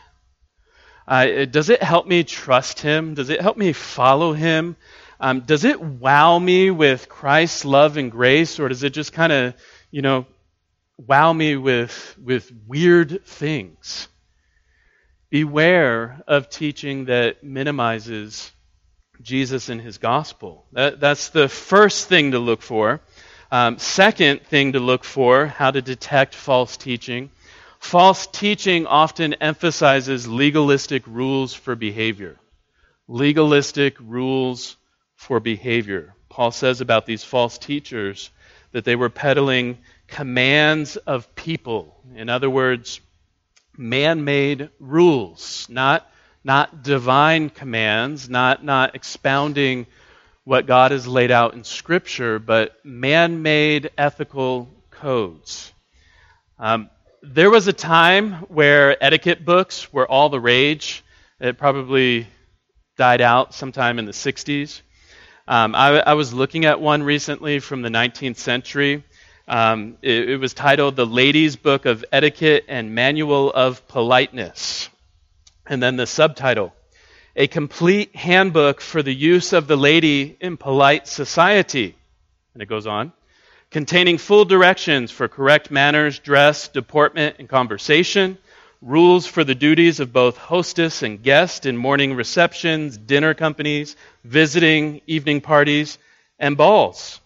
Uh, 1.07 1.45
does 1.45 1.69
it 1.69 1.81
help 1.81 2.05
me 2.07 2.23
trust 2.23 2.79
him? 2.81 3.13
Does 3.13 3.29
it 3.29 3.41
help 3.41 3.57
me 3.57 3.73
follow 3.73 4.33
him? 4.33 4.75
Um, 5.19 5.41
does 5.41 5.63
it 5.63 5.81
wow 5.81 6.37
me 6.37 6.69
with 6.69 7.09
Christ's 7.09 7.65
love 7.65 7.97
and 7.97 8.11
grace, 8.11 8.59
or 8.59 8.69
does 8.69 8.83
it 8.83 8.93
just 8.93 9.13
kind 9.13 9.33
of, 9.33 9.53
you 9.89 10.01
know, 10.01 10.25
wow 10.97 11.31
me 11.31 11.55
with, 11.55 12.17
with 12.23 12.51
weird 12.65 13.25
things. 13.25 14.07
Beware 15.29 16.23
of 16.27 16.49
teaching 16.49 17.05
that 17.05 17.43
minimizes 17.43 18.51
Jesus 19.21 19.69
and 19.69 19.81
his 19.81 19.97
gospel. 19.97 20.65
That, 20.73 20.99
that's 20.99 21.29
the 21.29 21.49
first 21.49 22.07
thing 22.07 22.31
to 22.31 22.39
look 22.39 22.61
for. 22.61 23.01
Um, 23.51 23.77
second 23.77 24.41
thing 24.43 24.73
to 24.73 24.79
look 24.79 25.03
for, 25.03 25.47
how 25.47 25.71
to 25.71 25.81
detect 25.81 26.35
false 26.35 26.77
teaching. 26.77 27.31
False 27.79 28.27
teaching 28.27 28.85
often 28.85 29.35
emphasizes 29.35 30.27
legalistic 30.27 31.03
rules 31.07 31.53
for 31.53 31.75
behavior. 31.75 32.37
Legalistic 33.07 33.95
rules 34.01 34.75
for 35.15 35.39
behavior. 35.39 36.13
Paul 36.29 36.51
says 36.51 36.81
about 36.81 37.05
these 37.05 37.23
false 37.23 37.57
teachers 37.57 38.29
that 38.71 38.83
they 38.83 38.95
were 38.95 39.09
peddling 39.09 39.77
commands 40.07 40.97
of 40.97 41.33
people. 41.35 41.95
In 42.15 42.29
other 42.29 42.49
words, 42.49 42.99
man 43.77 44.23
made 44.23 44.69
rules, 44.79 45.67
not, 45.69 46.09
not 46.47 46.81
divine 46.81 47.49
commands, 47.49 48.29
not, 48.29 48.63
not 48.63 48.95
expounding 48.95 49.85
what 50.45 50.65
God 50.65 50.91
has 50.91 51.05
laid 51.05 51.29
out 51.29 51.53
in 51.53 51.65
Scripture, 51.65 52.39
but 52.39 52.73
man 52.85 53.41
made 53.41 53.91
ethical 53.97 54.69
codes. 54.89 55.73
Um, 56.57 56.89
there 57.21 57.49
was 57.49 57.67
a 57.67 57.73
time 57.73 58.31
where 58.47 59.03
etiquette 59.03 59.43
books 59.43 59.91
were 59.91 60.09
all 60.09 60.29
the 60.29 60.39
rage. 60.39 61.03
It 61.41 61.57
probably 61.57 62.27
died 62.95 63.19
out 63.19 63.53
sometime 63.53 63.99
in 63.99 64.05
the 64.05 64.13
60s. 64.13 64.81
Um, 65.49 65.75
I, 65.75 65.99
I 65.99 66.13
was 66.13 66.33
looking 66.33 66.63
at 66.63 66.79
one 66.79 67.03
recently 67.03 67.59
from 67.59 67.81
the 67.81 67.89
19th 67.89 68.37
century 68.37 69.03
um, 69.49 69.97
it, 70.01 70.29
it 70.29 70.37
was 70.37 70.53
titled 70.53 70.97
The 70.97 71.05
Lady's 71.05 71.55
Book 71.55 71.85
of 71.85 72.03
Etiquette 72.11 72.65
and 72.67 72.93
Manual 72.93 73.51
of 73.51 73.87
Politeness. 73.87 74.89
And 75.69 75.83
then 75.83 75.97
the 75.97 76.07
subtitle 76.07 76.73
A 77.35 77.47
Complete 77.47 78.15
Handbook 78.15 78.81
for 78.81 79.03
the 79.03 79.13
Use 79.13 79.53
of 79.53 79.67
the 79.67 79.75
Lady 79.75 80.37
in 80.39 80.57
Polite 80.57 81.07
Society. 81.07 81.95
And 82.53 82.63
it 82.63 82.67
goes 82.67 82.87
on 82.87 83.11
containing 83.69 84.17
full 84.17 84.45
directions 84.45 85.11
for 85.11 85.27
correct 85.27 85.69
manners, 85.69 86.19
dress, 86.19 86.69
deportment, 86.69 87.35
and 87.37 87.49
conversation, 87.49 88.37
rules 88.81 89.25
for 89.25 89.43
the 89.43 89.55
duties 89.55 89.99
of 89.99 90.13
both 90.13 90.37
hostess 90.37 91.03
and 91.03 91.21
guest 91.21 91.65
in 91.65 91.75
morning 91.75 92.13
receptions, 92.13 92.97
dinner 92.97 93.33
companies, 93.33 93.97
visiting, 94.23 95.01
evening 95.05 95.41
parties, 95.41 95.97
and 96.39 96.55
balls. 96.55 97.19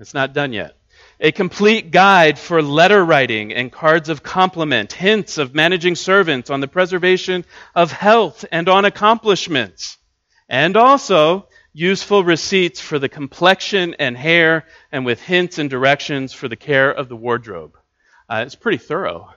It's 0.00 0.14
not 0.14 0.32
done 0.32 0.52
yet 0.52 0.74
a 1.24 1.32
complete 1.32 1.90
guide 1.90 2.38
for 2.38 2.60
letter 2.60 3.02
writing 3.02 3.50
and 3.50 3.72
cards 3.72 4.10
of 4.10 4.22
compliment, 4.22 4.92
hints 4.92 5.38
of 5.38 5.54
managing 5.54 5.94
servants 5.94 6.50
on 6.50 6.60
the 6.60 6.68
preservation 6.68 7.46
of 7.74 7.90
health 7.90 8.44
and 8.52 8.68
on 8.68 8.84
accomplishments, 8.84 9.96
and 10.50 10.76
also 10.76 11.48
useful 11.72 12.22
receipts 12.22 12.78
for 12.78 12.98
the 12.98 13.08
complexion 13.08 13.94
and 13.98 14.18
hair, 14.18 14.66
and 14.92 15.06
with 15.06 15.18
hints 15.18 15.56
and 15.56 15.70
directions 15.70 16.34
for 16.34 16.46
the 16.46 16.56
care 16.56 16.90
of 16.90 17.08
the 17.08 17.16
wardrobe. 17.16 17.74
Uh, 18.28 18.44
it's 18.44 18.54
pretty 18.54 18.76
thorough. 18.76 19.32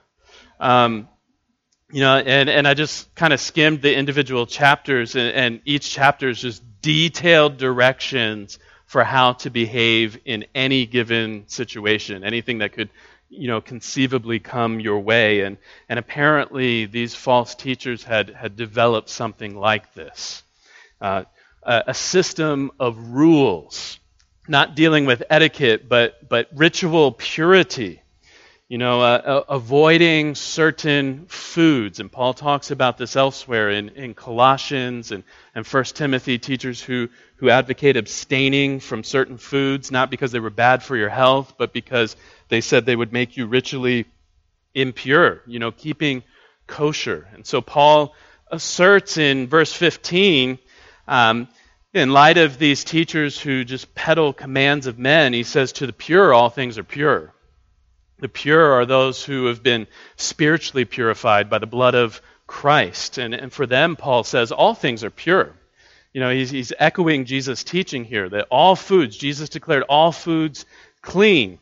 Um, 0.60 1.08
you 1.90 2.02
know, 2.02 2.18
and, 2.18 2.50
and 2.50 2.68
I 2.68 2.74
just 2.74 3.14
kind 3.14 3.32
of 3.32 3.40
skimmed 3.40 3.80
the 3.80 3.96
individual 3.96 4.44
chapters, 4.44 5.16
and, 5.16 5.34
and 5.34 5.60
each 5.64 5.90
chapter 5.90 6.28
is 6.28 6.42
just 6.42 6.62
detailed 6.82 7.56
directions 7.56 8.58
for 8.88 9.04
how 9.04 9.34
to 9.34 9.50
behave 9.50 10.18
in 10.24 10.46
any 10.54 10.86
given 10.86 11.44
situation, 11.46 12.24
anything 12.24 12.58
that 12.58 12.72
could 12.72 12.90
you 13.30 13.46
know, 13.46 13.60
conceivably 13.60 14.38
come 14.38 14.80
your 14.80 14.98
way. 15.00 15.42
And, 15.42 15.58
and 15.88 15.98
apparently, 15.98 16.86
these 16.86 17.14
false 17.14 17.54
teachers 17.54 18.02
had, 18.02 18.30
had 18.30 18.56
developed 18.56 19.10
something 19.10 19.54
like 19.54 19.92
this 19.94 20.42
uh, 21.00 21.24
a, 21.62 21.92
system 21.92 22.70
of 22.80 22.96
rules, 23.10 23.98
not 24.48 24.74
dealing 24.74 25.04
with 25.04 25.22
etiquette, 25.28 25.88
but, 25.88 26.26
but 26.28 26.48
ritual 26.54 27.12
purity. 27.12 28.00
You 28.68 28.76
know, 28.76 29.00
uh, 29.00 29.44
avoiding 29.48 30.34
certain 30.34 31.24
foods. 31.26 32.00
And 32.00 32.12
Paul 32.12 32.34
talks 32.34 32.70
about 32.70 32.98
this 32.98 33.16
elsewhere 33.16 33.70
in, 33.70 33.88
in 33.90 34.12
Colossians 34.12 35.10
and, 35.10 35.24
and 35.54 35.66
1 35.66 35.84
Timothy, 35.84 36.38
teachers 36.38 36.82
who, 36.82 37.08
who 37.36 37.48
advocate 37.48 37.96
abstaining 37.96 38.80
from 38.80 39.04
certain 39.04 39.38
foods, 39.38 39.90
not 39.90 40.10
because 40.10 40.32
they 40.32 40.40
were 40.40 40.50
bad 40.50 40.82
for 40.82 40.98
your 40.98 41.08
health, 41.08 41.54
but 41.56 41.72
because 41.72 42.14
they 42.50 42.60
said 42.60 42.84
they 42.84 42.96
would 42.96 43.12
make 43.12 43.38
you 43.38 43.46
ritually 43.46 44.04
impure, 44.74 45.40
you 45.46 45.58
know, 45.58 45.72
keeping 45.72 46.22
kosher. 46.66 47.26
And 47.32 47.46
so 47.46 47.62
Paul 47.62 48.14
asserts 48.50 49.16
in 49.16 49.48
verse 49.48 49.72
15, 49.72 50.58
um, 51.06 51.48
in 51.94 52.12
light 52.12 52.36
of 52.36 52.58
these 52.58 52.84
teachers 52.84 53.40
who 53.40 53.64
just 53.64 53.94
peddle 53.94 54.34
commands 54.34 54.86
of 54.86 54.98
men, 54.98 55.32
he 55.32 55.42
says, 55.42 55.72
To 55.72 55.86
the 55.86 55.92
pure, 55.94 56.34
all 56.34 56.50
things 56.50 56.76
are 56.76 56.84
pure. 56.84 57.32
The 58.18 58.28
pure 58.28 58.72
are 58.72 58.86
those 58.86 59.24
who 59.24 59.46
have 59.46 59.62
been 59.62 59.86
spiritually 60.16 60.84
purified 60.84 61.48
by 61.48 61.58
the 61.58 61.66
blood 61.66 61.94
of 61.94 62.20
Christ. 62.46 63.18
And, 63.18 63.34
and 63.34 63.52
for 63.52 63.66
them, 63.66 63.94
Paul 63.94 64.24
says, 64.24 64.50
all 64.50 64.74
things 64.74 65.04
are 65.04 65.10
pure. 65.10 65.52
You 66.12 66.20
know, 66.20 66.30
he's, 66.30 66.50
he's 66.50 66.72
echoing 66.78 67.26
Jesus' 67.26 67.62
teaching 67.62 68.04
here 68.04 68.28
that 68.28 68.48
all 68.50 68.74
foods, 68.74 69.16
Jesus 69.16 69.48
declared 69.48 69.84
all 69.84 70.10
foods 70.10 70.66
clean. 71.02 71.58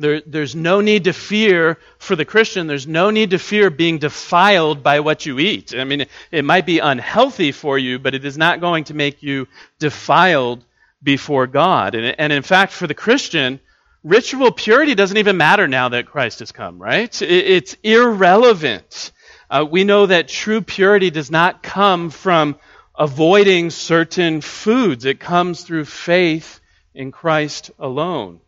There, 0.00 0.20
there's 0.22 0.56
no 0.56 0.80
need 0.80 1.04
to 1.04 1.12
fear 1.12 1.78
for 1.98 2.16
the 2.16 2.24
Christian, 2.24 2.66
there's 2.66 2.88
no 2.88 3.10
need 3.10 3.30
to 3.30 3.38
fear 3.38 3.70
being 3.70 3.98
defiled 3.98 4.82
by 4.82 4.98
what 5.00 5.24
you 5.24 5.38
eat. 5.38 5.72
I 5.76 5.84
mean, 5.84 6.00
it, 6.00 6.08
it 6.32 6.44
might 6.44 6.66
be 6.66 6.80
unhealthy 6.80 7.52
for 7.52 7.78
you, 7.78 8.00
but 8.00 8.14
it 8.14 8.24
is 8.24 8.36
not 8.36 8.60
going 8.60 8.84
to 8.84 8.94
make 8.94 9.22
you 9.22 9.46
defiled 9.78 10.64
before 11.00 11.46
God. 11.46 11.94
And, 11.94 12.16
and 12.18 12.32
in 12.32 12.42
fact, 12.42 12.72
for 12.72 12.88
the 12.88 12.94
Christian, 12.94 13.60
ritual 14.04 14.52
purity 14.52 14.94
doesn't 14.94 15.16
even 15.16 15.36
matter 15.36 15.66
now 15.66 15.88
that 15.88 16.06
Christ 16.06 16.38
has 16.38 16.52
come, 16.52 16.80
right? 16.80 17.20
It's 17.22 17.76
irrelevant. 17.82 19.10
Uh, 19.50 19.66
we 19.68 19.84
know 19.84 20.06
that 20.06 20.28
true 20.28 20.60
purity 20.60 21.10
does 21.10 21.30
not 21.30 21.62
come 21.62 22.10
from 22.10 22.56
avoiding 22.96 23.70
certain 23.70 24.40
foods, 24.40 25.04
it 25.04 25.18
comes 25.18 25.62
through 25.62 25.84
faith 25.84 26.60
in 26.94 27.10
Christ 27.10 27.72
alone. 27.78 28.38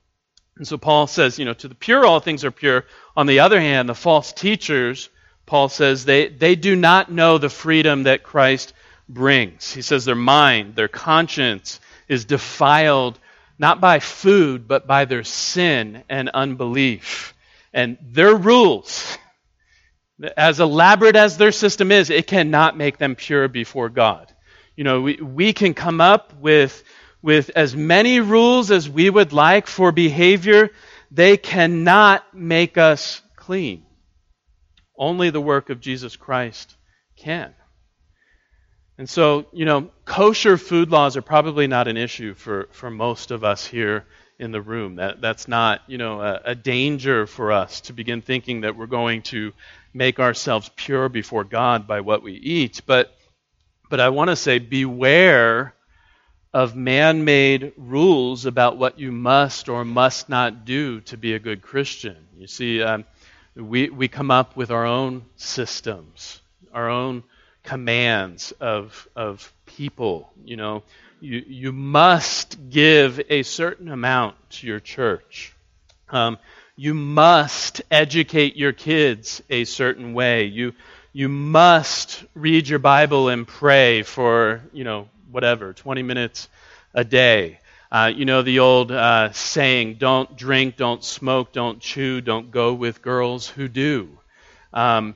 And 0.56 0.66
so 0.66 0.78
Paul 0.78 1.06
says, 1.06 1.38
you 1.38 1.44
know, 1.44 1.52
to 1.54 1.68
the 1.68 1.74
pure, 1.74 2.06
all 2.06 2.20
things 2.20 2.44
are 2.44 2.50
pure. 2.50 2.84
On 3.16 3.26
the 3.26 3.40
other 3.40 3.60
hand, 3.60 3.88
the 3.88 3.94
false 3.94 4.32
teachers, 4.32 5.10
Paul 5.46 5.68
says, 5.68 6.04
they, 6.04 6.28
they 6.28 6.54
do 6.54 6.76
not 6.76 7.10
know 7.10 7.38
the 7.38 7.48
freedom 7.50 8.04
that 8.04 8.22
Christ 8.22 8.72
brings. 9.08 9.72
He 9.72 9.82
says 9.82 10.04
their 10.04 10.14
mind, 10.14 10.76
their 10.76 10.88
conscience 10.88 11.80
is 12.08 12.24
defiled 12.24 13.18
not 13.58 13.80
by 13.80 14.00
food, 14.00 14.68
but 14.68 14.86
by 14.86 15.04
their 15.04 15.24
sin 15.24 16.04
and 16.08 16.28
unbelief. 16.28 17.34
And 17.72 17.98
their 18.02 18.34
rules, 18.34 19.18
as 20.36 20.60
elaborate 20.60 21.16
as 21.16 21.36
their 21.36 21.52
system 21.52 21.92
is, 21.92 22.10
it 22.10 22.26
cannot 22.26 22.76
make 22.76 22.98
them 22.98 23.14
pure 23.16 23.48
before 23.48 23.88
God. 23.88 24.32
You 24.76 24.84
know, 24.84 25.00
we, 25.02 25.16
we 25.16 25.52
can 25.52 25.74
come 25.74 26.00
up 26.00 26.34
with, 26.38 26.82
with 27.22 27.50
as 27.56 27.74
many 27.74 28.20
rules 28.20 28.70
as 28.70 28.88
we 28.88 29.08
would 29.08 29.32
like 29.32 29.66
for 29.66 29.92
behavior, 29.92 30.70
they 31.10 31.36
cannot 31.36 32.34
make 32.34 32.76
us 32.76 33.22
clean. 33.36 33.84
Only 34.98 35.30
the 35.30 35.40
work 35.40 35.70
of 35.70 35.80
Jesus 35.80 36.16
Christ 36.16 36.74
can. 37.16 37.54
And 38.98 39.08
so, 39.08 39.46
you 39.52 39.66
know, 39.66 39.90
kosher 40.04 40.56
food 40.56 40.90
laws 40.90 41.16
are 41.16 41.22
probably 41.22 41.66
not 41.66 41.86
an 41.86 41.96
issue 41.96 42.34
for, 42.34 42.68
for 42.72 42.90
most 42.90 43.30
of 43.30 43.44
us 43.44 43.66
here 43.66 44.06
in 44.38 44.52
the 44.52 44.60
room. 44.60 44.96
That, 44.96 45.20
that's 45.20 45.48
not, 45.48 45.82
you 45.86 45.98
know, 45.98 46.20
a, 46.20 46.40
a 46.46 46.54
danger 46.54 47.26
for 47.26 47.52
us 47.52 47.82
to 47.82 47.92
begin 47.92 48.22
thinking 48.22 48.62
that 48.62 48.76
we're 48.76 48.86
going 48.86 49.22
to 49.22 49.52
make 49.92 50.18
ourselves 50.18 50.70
pure 50.76 51.08
before 51.08 51.44
God 51.44 51.86
by 51.86 52.00
what 52.00 52.22
we 52.22 52.32
eat. 52.32 52.82
But, 52.86 53.14
but 53.90 54.00
I 54.00 54.08
want 54.08 54.30
to 54.30 54.36
say 54.36 54.58
beware 54.58 55.74
of 56.54 56.74
man 56.74 57.24
made 57.24 57.72
rules 57.76 58.46
about 58.46 58.78
what 58.78 58.98
you 58.98 59.12
must 59.12 59.68
or 59.68 59.84
must 59.84 60.30
not 60.30 60.64
do 60.64 61.02
to 61.02 61.18
be 61.18 61.34
a 61.34 61.38
good 61.38 61.60
Christian. 61.60 62.16
You 62.38 62.46
see, 62.46 62.82
um, 62.82 63.04
we, 63.54 63.90
we 63.90 64.08
come 64.08 64.30
up 64.30 64.56
with 64.56 64.70
our 64.70 64.86
own 64.86 65.26
systems, 65.36 66.40
our 66.72 66.88
own 66.88 67.24
commands 67.66 68.52
of, 68.52 69.06
of 69.14 69.52
people. 69.66 70.32
You 70.44 70.56
know, 70.56 70.82
you, 71.20 71.44
you 71.46 71.72
must 71.72 72.70
give 72.70 73.20
a 73.28 73.42
certain 73.42 73.90
amount 73.90 74.36
to 74.50 74.66
your 74.66 74.80
church. 74.80 75.54
Um, 76.08 76.38
you 76.76 76.94
must 76.94 77.82
educate 77.90 78.56
your 78.56 78.72
kids 78.72 79.42
a 79.50 79.64
certain 79.64 80.14
way. 80.14 80.44
You, 80.44 80.72
you 81.12 81.28
must 81.28 82.24
read 82.34 82.68
your 82.68 82.78
Bible 82.78 83.28
and 83.28 83.46
pray 83.46 84.02
for, 84.02 84.62
you 84.72 84.84
know, 84.84 85.08
whatever, 85.30 85.72
20 85.72 86.02
minutes 86.02 86.48
a 86.94 87.04
day. 87.04 87.58
Uh, 87.90 88.12
you 88.14 88.24
know 88.24 88.42
the 88.42 88.58
old 88.60 88.92
uh, 88.92 89.32
saying, 89.32 89.94
don't 89.94 90.36
drink, 90.36 90.76
don't 90.76 91.04
smoke, 91.04 91.52
don't 91.52 91.80
chew, 91.80 92.20
don't 92.20 92.50
go 92.50 92.74
with 92.74 93.02
girls 93.02 93.48
who 93.48 93.68
do. 93.68 94.08
Um, 94.72 95.14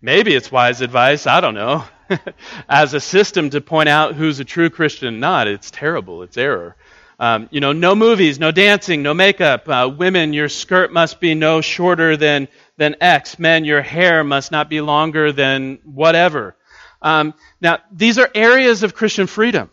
Maybe 0.00 0.34
it's 0.34 0.52
wise 0.52 0.80
advice, 0.80 1.26
I 1.26 1.40
don't 1.40 1.54
know. 1.54 1.84
As 2.68 2.94
a 2.94 3.00
system 3.00 3.50
to 3.50 3.60
point 3.60 3.88
out 3.88 4.14
who's 4.14 4.38
a 4.38 4.44
true 4.44 4.70
Christian 4.70 5.08
and 5.08 5.20
not, 5.20 5.48
it's 5.48 5.70
terrible, 5.70 6.22
it's 6.22 6.36
error. 6.36 6.76
Um, 7.18 7.48
you 7.50 7.60
know, 7.60 7.72
no 7.72 7.96
movies, 7.96 8.38
no 8.38 8.52
dancing, 8.52 9.02
no 9.02 9.12
makeup. 9.12 9.68
Uh, 9.68 9.92
women, 9.94 10.32
your 10.32 10.48
skirt 10.48 10.92
must 10.92 11.18
be 11.18 11.34
no 11.34 11.60
shorter 11.60 12.16
than, 12.16 12.46
than 12.76 12.94
X. 13.00 13.40
Men, 13.40 13.64
your 13.64 13.82
hair 13.82 14.22
must 14.22 14.52
not 14.52 14.70
be 14.70 14.80
longer 14.80 15.32
than 15.32 15.80
whatever. 15.84 16.54
Um, 17.02 17.34
now, 17.60 17.78
these 17.90 18.18
are 18.18 18.30
areas 18.36 18.84
of 18.84 18.94
Christian 18.94 19.26
freedom, 19.26 19.68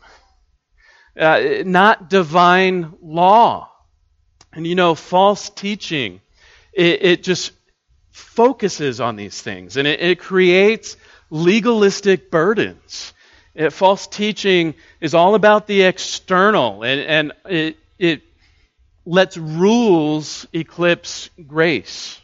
uh, 1.19 1.39
not 1.65 2.09
divine 2.09 2.93
law. 2.99 3.71
And 4.53 4.65
you 4.65 4.73
know, 4.73 4.95
false 4.95 5.49
teaching, 5.51 6.21
it, 6.73 7.05
it 7.05 7.23
just 7.23 7.51
focuses 8.15 9.01
on 9.01 9.17
these 9.17 9.41
things 9.41 9.75
and 9.75 9.86
it, 9.86 9.99
it 9.99 10.19
creates 10.19 10.95
legalistic 11.30 12.32
burdens. 12.32 13.13
It, 13.54 13.73
false 13.73 14.08
teaching 14.08 14.73
is 15.01 15.13
all 15.13 15.36
about 15.36 15.67
the 15.67 15.82
external 15.82 16.84
and, 16.84 17.01
and 17.01 17.34
it, 17.43 17.78
it 17.99 18.21
lets 19.06 19.36
rules 19.36 20.47
eclipse 20.54 21.30
grace. 21.45 22.17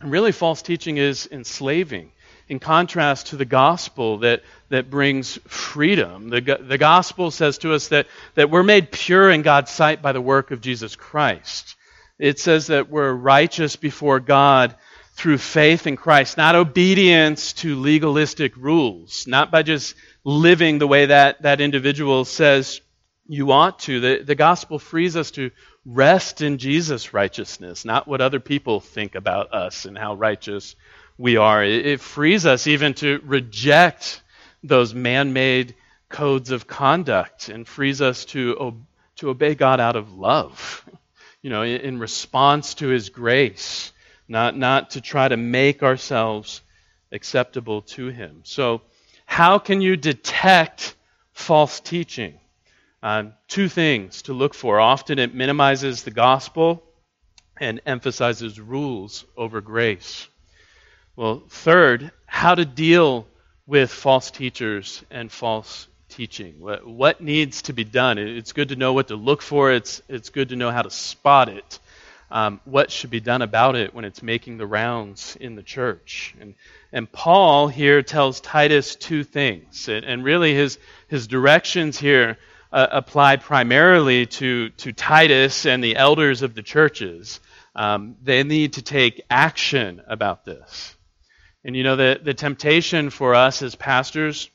And 0.00 0.10
really, 0.10 0.32
false 0.32 0.60
teaching 0.60 0.96
is 0.96 1.28
enslaving. 1.30 2.10
In 2.48 2.58
contrast 2.58 3.28
to 3.28 3.36
the 3.36 3.44
gospel 3.44 4.18
that, 4.18 4.42
that 4.70 4.90
brings 4.90 5.38
freedom, 5.46 6.30
the, 6.30 6.40
the 6.40 6.78
gospel 6.78 7.30
says 7.30 7.58
to 7.58 7.74
us 7.74 7.88
that, 7.88 8.08
that 8.34 8.50
we're 8.50 8.64
made 8.64 8.90
pure 8.90 9.30
in 9.30 9.42
God's 9.42 9.70
sight 9.70 10.02
by 10.02 10.10
the 10.10 10.20
work 10.20 10.50
of 10.50 10.60
Jesus 10.60 10.96
Christ. 10.96 11.76
It 12.18 12.40
says 12.40 12.66
that 12.66 12.90
we're 12.90 13.12
righteous 13.12 13.76
before 13.76 14.18
God 14.18 14.74
through 15.12 15.38
faith 15.38 15.86
in 15.86 15.96
Christ, 15.96 16.36
not 16.36 16.54
obedience 16.54 17.52
to 17.54 17.76
legalistic 17.76 18.56
rules, 18.56 19.26
not 19.26 19.50
by 19.50 19.62
just 19.62 19.94
living 20.24 20.78
the 20.78 20.86
way 20.86 21.06
that 21.06 21.42
that 21.42 21.60
individual 21.60 22.24
says 22.24 22.80
you 23.26 23.52
ought 23.52 23.78
to. 23.80 24.00
The, 24.00 24.24
the 24.24 24.34
gospel 24.34 24.78
frees 24.78 25.16
us 25.16 25.30
to 25.32 25.50
rest 25.84 26.40
in 26.40 26.58
Jesus' 26.58 27.12
righteousness, 27.12 27.84
not 27.84 28.08
what 28.08 28.20
other 28.20 28.40
people 28.40 28.80
think 28.80 29.14
about 29.14 29.52
us 29.52 29.84
and 29.84 29.96
how 29.98 30.14
righteous 30.14 30.76
we 31.18 31.36
are. 31.36 31.62
It, 31.62 31.86
it 31.86 32.00
frees 32.00 32.46
us 32.46 32.66
even 32.66 32.94
to 32.94 33.20
reject 33.24 34.22
those 34.62 34.94
man 34.94 35.32
made 35.32 35.74
codes 36.08 36.50
of 36.50 36.66
conduct 36.66 37.48
and 37.48 37.66
frees 37.66 38.00
us 38.00 38.24
to, 38.26 38.82
to 39.16 39.28
obey 39.28 39.54
God 39.54 39.78
out 39.78 39.96
of 39.96 40.14
love, 40.14 40.84
you 41.42 41.50
know, 41.50 41.62
in, 41.62 41.80
in 41.82 41.98
response 41.98 42.74
to 42.74 42.88
his 42.88 43.10
grace 43.10 43.92
not, 44.28 44.56
not 44.56 44.90
to 44.90 45.00
try 45.00 45.28
to 45.28 45.36
make 45.36 45.82
ourselves 45.82 46.62
acceptable 47.10 47.82
to 47.82 48.08
Him. 48.08 48.40
So, 48.44 48.82
how 49.26 49.58
can 49.58 49.80
you 49.80 49.96
detect 49.96 50.94
false 51.32 51.80
teaching? 51.80 52.38
Uh, 53.02 53.24
two 53.48 53.68
things 53.68 54.22
to 54.22 54.32
look 54.32 54.54
for. 54.54 54.78
Often 54.78 55.18
it 55.18 55.34
minimizes 55.34 56.02
the 56.02 56.10
gospel 56.10 56.82
and 57.56 57.80
emphasizes 57.84 58.60
rules 58.60 59.24
over 59.36 59.60
grace. 59.60 60.28
Well, 61.16 61.42
third, 61.48 62.10
how 62.26 62.54
to 62.54 62.64
deal 62.64 63.26
with 63.66 63.90
false 63.90 64.30
teachers 64.30 65.02
and 65.10 65.30
false 65.30 65.86
teaching. 66.08 66.60
What, 66.60 66.86
what, 66.86 67.20
needs 67.20 67.62
to 67.62 67.72
be 67.72 67.84
done? 67.84 68.18
It's 68.18 68.52
good 68.52 68.68
to 68.68 68.76
know 68.76 68.92
what 68.92 69.08
to 69.08 69.16
look 69.16 69.42
for, 69.42 69.72
it's, 69.72 70.02
it's 70.08 70.30
good 70.30 70.50
to 70.50 70.56
know 70.56 70.70
how 70.70 70.82
to 70.82 70.90
spot 70.90 71.48
it 71.48 71.78
um, 72.32 72.60
what 72.64 72.90
should 72.90 73.10
be 73.10 73.20
done 73.20 73.42
about 73.42 73.76
it 73.76 73.94
when 73.94 74.06
it's 74.06 74.22
making 74.22 74.56
the 74.56 74.66
rounds 74.66 75.36
in 75.38 75.54
the 75.54 75.62
church. 75.62 76.34
And, 76.40 76.54
and 76.90 77.12
Paul 77.12 77.68
here 77.68 78.02
tells 78.02 78.40
Titus 78.40 78.96
two 78.96 79.22
things. 79.22 79.86
And, 79.86 80.04
and 80.06 80.24
really, 80.24 80.54
his, 80.54 80.78
his 81.08 81.26
directions 81.26 81.98
here 81.98 82.38
uh, 82.72 82.86
apply 82.90 83.36
primarily 83.36 84.24
to, 84.24 84.70
to 84.70 84.92
Titus 84.92 85.66
and 85.66 85.84
the 85.84 85.96
elders 85.96 86.40
of 86.40 86.54
the 86.54 86.62
churches. 86.62 87.38
Um, 87.76 88.16
they 88.22 88.42
need 88.44 88.74
to 88.74 88.82
take 88.82 89.22
action 89.28 90.00
about 90.06 90.46
this. 90.46 90.96
And 91.64 91.76
you 91.76 91.84
know, 91.84 91.96
the, 91.96 92.18
the 92.22 92.34
temptation 92.34 93.10
for 93.10 93.34
us 93.34 93.60
as 93.60 93.74
pastors 93.74 94.48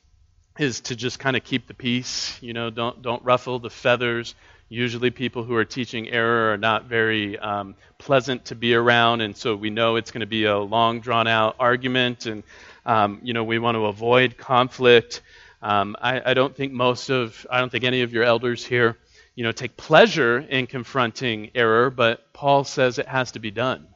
is 0.57 0.81
to 0.81 0.95
just 0.95 1.19
kind 1.19 1.37
of 1.37 1.43
keep 1.43 1.67
the 1.67 1.75
peace. 1.75 2.41
You 2.41 2.53
know, 2.53 2.71
don't, 2.71 3.03
don't 3.03 3.23
ruffle 3.23 3.59
the 3.59 3.69
feathers. 3.69 4.33
Usually, 4.69 5.11
people 5.11 5.43
who 5.43 5.55
are 5.55 5.63
teaching 5.63 6.09
error 6.09 6.51
are 6.51 6.57
not 6.57 6.85
very 6.85 7.39
um, 7.39 7.75
pleasant 7.97 8.45
to 8.45 8.55
be 8.55 8.75
around, 8.75 9.21
and 9.21 9.35
so 9.35 9.55
we 9.55 9.69
know 9.69 9.95
it's 9.95 10.11
going 10.11 10.21
to 10.21 10.27
be 10.27 10.43
a 10.43 10.57
long, 10.57 10.99
drawn 10.99 11.25
out 11.25 11.55
argument, 11.57 12.25
and 12.25 12.43
um, 12.85 13.19
you 13.23 13.33
know 13.33 13.45
we 13.45 13.59
want 13.59 13.75
to 13.75 13.85
avoid 13.85 14.37
conflict. 14.37 15.21
Um, 15.61 15.95
I, 16.01 16.31
I, 16.31 16.33
don't 16.33 16.53
think 16.53 16.73
most 16.73 17.09
of, 17.09 17.47
I 17.49 17.59
don't 17.59 17.71
think 17.71 17.85
any 17.85 18.01
of 18.01 18.13
your 18.13 18.23
elders 18.23 18.63
here, 18.63 18.97
you 19.35 19.43
know, 19.43 19.51
take 19.51 19.75
pleasure 19.75 20.37
in 20.37 20.67
confronting 20.67 21.51
error, 21.55 21.89
but 21.89 22.31
Paul 22.33 22.63
says 22.63 22.99
it 22.99 23.07
has 23.07 23.31
to 23.31 23.39
be 23.39 23.49
done. 23.49 23.87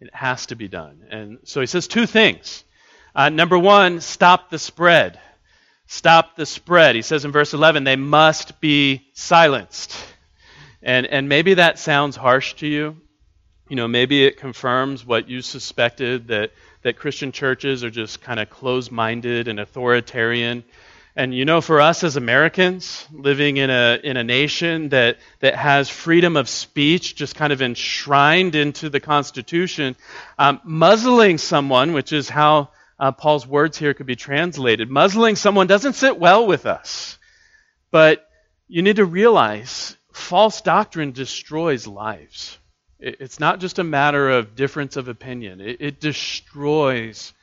It 0.00 0.14
has 0.14 0.46
to 0.46 0.56
be 0.56 0.66
done, 0.66 1.04
and 1.08 1.38
so 1.44 1.60
he 1.60 1.66
says 1.66 1.86
two 1.86 2.04
things. 2.06 2.64
Uh, 3.14 3.28
number 3.28 3.58
one, 3.58 4.00
stop 4.00 4.50
the 4.50 4.58
spread. 4.58 5.20
Stop 5.86 6.34
the 6.36 6.46
spread. 6.46 6.96
He 6.96 7.02
says 7.02 7.24
in 7.24 7.30
verse 7.30 7.54
11, 7.54 7.84
they 7.84 7.96
must 7.96 8.60
be 8.60 9.06
silenced. 9.14 9.96
And, 10.82 11.06
and 11.06 11.28
maybe 11.28 11.54
that 11.54 11.78
sounds 11.78 12.16
harsh 12.16 12.54
to 12.54 12.66
you. 12.66 12.96
You 13.68 13.76
know, 13.76 13.88
maybe 13.88 14.24
it 14.24 14.36
confirms 14.36 15.04
what 15.04 15.28
you 15.28 15.42
suspected 15.42 16.28
that, 16.28 16.52
that 16.82 16.98
Christian 16.98 17.32
churches 17.32 17.82
are 17.82 17.90
just 17.90 18.20
kind 18.20 18.38
of 18.38 18.48
closed 18.48 18.92
minded 18.92 19.48
and 19.48 19.58
authoritarian. 19.58 20.62
And 21.16 21.34
you 21.34 21.46
know, 21.46 21.60
for 21.60 21.80
us 21.80 22.04
as 22.04 22.16
Americans 22.16 23.06
living 23.10 23.56
in 23.56 23.70
a, 23.70 23.98
in 24.04 24.16
a 24.16 24.22
nation 24.22 24.90
that, 24.90 25.16
that 25.40 25.56
has 25.56 25.88
freedom 25.88 26.36
of 26.36 26.48
speech 26.48 27.16
just 27.16 27.34
kind 27.34 27.52
of 27.52 27.62
enshrined 27.62 28.54
into 28.54 28.90
the 28.90 29.00
Constitution, 29.00 29.96
um, 30.38 30.60
muzzling 30.62 31.38
someone, 31.38 31.94
which 31.94 32.12
is 32.12 32.28
how 32.28 32.68
uh, 32.98 33.12
Paul's 33.12 33.46
words 33.46 33.78
here 33.78 33.94
could 33.94 34.06
be 34.06 34.16
translated, 34.16 34.90
muzzling 34.90 35.36
someone 35.36 35.66
doesn't 35.66 35.94
sit 35.94 36.18
well 36.18 36.46
with 36.46 36.66
us. 36.66 37.18
But 37.90 38.28
you 38.68 38.82
need 38.82 38.96
to 38.96 39.04
realize 39.04 39.96
false 40.16 40.62
doctrine 40.62 41.12
destroys 41.12 41.86
lives. 41.86 42.58
It's 42.98 43.38
not 43.38 43.60
just 43.60 43.78
a 43.78 43.84
matter 43.84 44.30
of 44.30 44.56
difference 44.56 44.96
of 44.96 45.08
opinion, 45.08 45.60
it, 45.60 46.00
destroys 46.00 47.34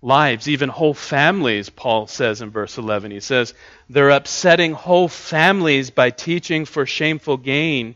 lives, 0.00 0.48
even 0.48 0.70
whole 0.70 0.94
families, 0.94 1.68
Paul 1.68 2.06
says 2.06 2.40
in 2.40 2.50
verse 2.50 2.78
11. 2.78 3.10
He 3.10 3.20
says, 3.20 3.54
they're 3.90 4.10
upsetting 4.10 4.72
whole 4.72 5.08
families 5.08 5.90
by 5.90 6.10
teaching 6.10 6.64
for 6.64 6.86
shameful 6.86 7.36
gain 7.36 7.94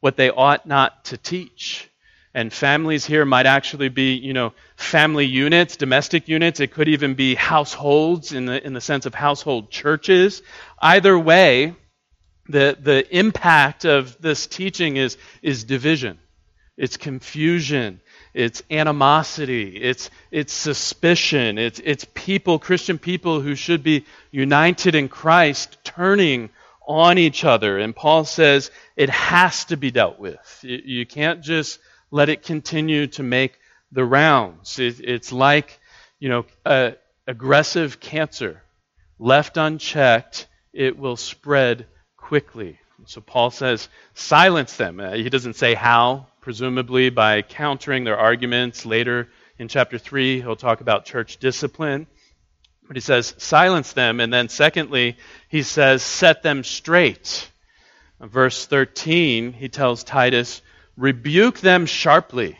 what 0.00 0.16
they 0.16 0.30
ought 0.30 0.66
not 0.66 1.04
to 1.06 1.16
teach. 1.16 1.88
And 2.34 2.52
families 2.52 3.04
here 3.04 3.24
might 3.24 3.46
actually 3.46 3.88
be, 3.88 4.14
you 4.14 4.32
know, 4.32 4.52
family 4.76 5.26
units, 5.26 5.76
domestic 5.76 6.28
units. 6.28 6.60
It 6.60 6.72
could 6.72 6.88
even 6.88 7.14
be 7.14 7.34
households 7.34 8.32
in 8.32 8.46
the, 8.46 8.64
in 8.64 8.74
the 8.74 8.80
sense 8.80 9.06
of 9.06 9.14
household 9.14 9.70
churches. 9.70 10.42
Either 10.80 11.18
way, 11.18 11.74
the, 12.48 12.76
the 12.80 13.16
impact 13.16 13.84
of 13.84 14.20
this 14.20 14.46
teaching 14.46 14.96
is, 14.96 15.16
is 15.42 15.64
division, 15.64 16.18
it's 16.76 16.96
confusion, 16.96 18.00
it's 18.34 18.62
animosity, 18.70 19.76
it's, 19.76 20.10
it's 20.30 20.52
suspicion, 20.52 21.58
it's, 21.58 21.80
it's 21.84 22.06
people, 22.14 22.58
Christian 22.58 22.98
people 22.98 23.40
who 23.40 23.54
should 23.54 23.82
be 23.82 24.04
united 24.30 24.94
in 24.94 25.08
Christ, 25.08 25.78
turning 25.84 26.50
on 26.86 27.18
each 27.18 27.44
other. 27.44 27.78
And 27.78 27.94
Paul 27.94 28.24
says 28.24 28.70
it 28.96 29.10
has 29.10 29.66
to 29.66 29.76
be 29.76 29.90
dealt 29.90 30.18
with. 30.18 30.60
You 30.62 31.04
can't 31.04 31.42
just 31.42 31.78
let 32.10 32.28
it 32.30 32.42
continue 32.42 33.08
to 33.08 33.22
make 33.22 33.58
the 33.92 34.04
rounds. 34.04 34.78
It, 34.78 35.00
it's 35.00 35.32
like, 35.32 35.78
you 36.18 36.28
know, 36.30 36.94
aggressive 37.26 38.00
cancer. 38.00 38.62
Left 39.18 39.56
unchecked, 39.56 40.46
it 40.72 40.98
will 40.98 41.16
spread 41.16 41.86
quickly. 42.28 42.78
So 43.06 43.22
Paul 43.22 43.50
says, 43.50 43.88
silence 44.12 44.76
them. 44.76 45.00
Uh, 45.00 45.12
he 45.12 45.30
doesn't 45.30 45.56
say 45.56 45.72
how, 45.72 46.26
presumably 46.42 47.08
by 47.08 47.40
countering 47.40 48.04
their 48.04 48.18
arguments. 48.18 48.84
Later 48.84 49.28
in 49.58 49.68
chapter 49.68 49.96
3, 49.96 50.42
he'll 50.42 50.54
talk 50.54 50.82
about 50.82 51.06
church 51.06 51.38
discipline. 51.38 52.06
But 52.86 52.98
he 52.98 53.00
says, 53.00 53.34
silence 53.38 53.94
them. 53.94 54.20
And 54.20 54.30
then, 54.30 54.50
secondly, 54.50 55.16
he 55.48 55.62
says, 55.62 56.02
set 56.02 56.42
them 56.42 56.64
straight. 56.64 57.50
Verse 58.20 58.66
13, 58.66 59.54
he 59.54 59.70
tells 59.70 60.04
Titus, 60.04 60.60
rebuke 60.98 61.60
them 61.60 61.86
sharply. 61.86 62.58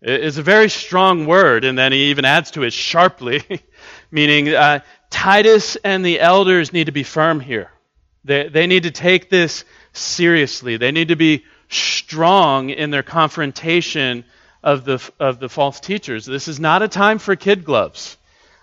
It's 0.00 0.38
a 0.38 0.44
very 0.44 0.68
strong 0.68 1.26
word, 1.26 1.64
and 1.64 1.76
then 1.76 1.90
he 1.90 2.10
even 2.10 2.24
adds 2.24 2.52
to 2.52 2.62
it 2.62 2.72
sharply, 2.72 3.42
meaning 4.12 4.50
uh, 4.50 4.78
Titus 5.10 5.74
and 5.82 6.06
the 6.06 6.20
elders 6.20 6.72
need 6.72 6.84
to 6.84 6.92
be 6.92 7.02
firm 7.02 7.40
here. 7.40 7.72
They, 8.26 8.48
they 8.48 8.66
need 8.66 8.82
to 8.82 8.90
take 8.90 9.30
this 9.30 9.64
seriously. 9.92 10.76
They 10.76 10.90
need 10.90 11.08
to 11.08 11.16
be 11.16 11.44
strong 11.68 12.70
in 12.70 12.90
their 12.90 13.02
confrontation 13.02 14.24
of 14.62 14.84
the, 14.84 15.10
of 15.20 15.38
the 15.38 15.48
false 15.48 15.78
teachers. 15.78 16.26
This 16.26 16.48
is 16.48 16.58
not 16.58 16.82
a 16.82 16.88
time 16.88 17.18
for 17.18 17.36
kid 17.36 17.64
gloves. 17.64 18.16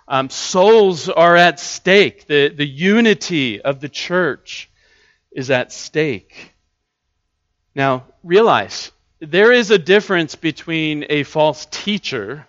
Um, 0.06 0.28
souls 0.28 1.08
are 1.08 1.34
at 1.34 1.58
stake. 1.58 2.26
The, 2.26 2.48
the 2.48 2.66
unity 2.66 3.62
of 3.62 3.80
the 3.80 3.88
church 3.88 4.70
is 5.32 5.50
at 5.50 5.72
stake. 5.72 6.52
Now, 7.74 8.04
realize 8.22 8.92
there 9.20 9.50
is 9.50 9.70
a 9.70 9.78
difference 9.78 10.34
between 10.34 11.06
a 11.08 11.22
false 11.22 11.66
teacher 11.70 12.46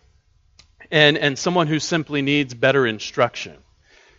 and, 0.91 1.17
and 1.17 1.39
someone 1.39 1.67
who 1.67 1.80
simply 1.80 2.21
needs 2.21 2.54
better 2.54 2.86
instruction. 2.86 3.56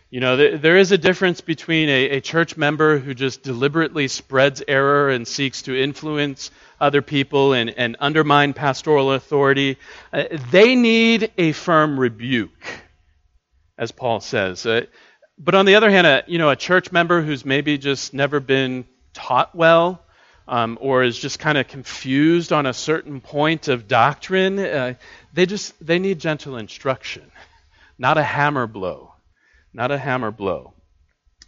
You 0.09 0.21
know, 0.21 0.37
there, 0.37 0.57
there 0.57 0.77
is 0.77 0.93
a 0.93 0.97
difference 0.97 1.41
between 1.41 1.89
a, 1.89 2.09
a 2.11 2.21
church 2.21 2.55
member 2.55 2.97
who 2.97 3.13
just 3.13 3.43
deliberately 3.43 4.07
spreads 4.07 4.63
error 4.65 5.09
and 5.09 5.27
seeks 5.27 5.63
to 5.63 5.77
influence 5.77 6.49
other 6.79 7.01
people 7.01 7.51
and, 7.51 7.69
and 7.71 7.97
undermine 7.99 8.53
pastoral 8.53 9.11
authority. 9.11 9.77
Uh, 10.13 10.23
they 10.51 10.75
need 10.75 11.33
a 11.37 11.51
firm 11.51 11.99
rebuke, 11.99 12.65
as 13.77 13.91
Paul 13.91 14.21
says. 14.21 14.65
Uh, 14.65 14.85
but 15.37 15.55
on 15.55 15.65
the 15.65 15.75
other 15.75 15.89
hand, 15.89 16.07
a, 16.07 16.23
you 16.25 16.37
know, 16.37 16.49
a 16.49 16.55
church 16.55 16.89
member 16.89 17.21
who's 17.21 17.43
maybe 17.43 17.77
just 17.77 18.13
never 18.13 18.39
been 18.39 18.85
taught 19.13 19.53
well 19.53 20.01
um, 20.47 20.77
or 20.79 21.03
is 21.03 21.19
just 21.19 21.37
kind 21.37 21.57
of 21.57 21.67
confused 21.67 22.53
on 22.53 22.65
a 22.65 22.73
certain 22.73 23.19
point 23.19 23.67
of 23.67 23.89
doctrine, 23.89 24.57
uh, 24.57 24.93
they 25.33 25.45
just 25.45 25.73
they 25.85 25.99
need 25.99 26.19
gentle 26.19 26.55
instruction, 26.55 27.29
not 27.99 28.17
a 28.17 28.23
hammer 28.23 28.67
blow 28.67 29.11
not 29.77 29.91
a 29.91 29.97
hammer 29.97 30.31
blow. 30.31 30.73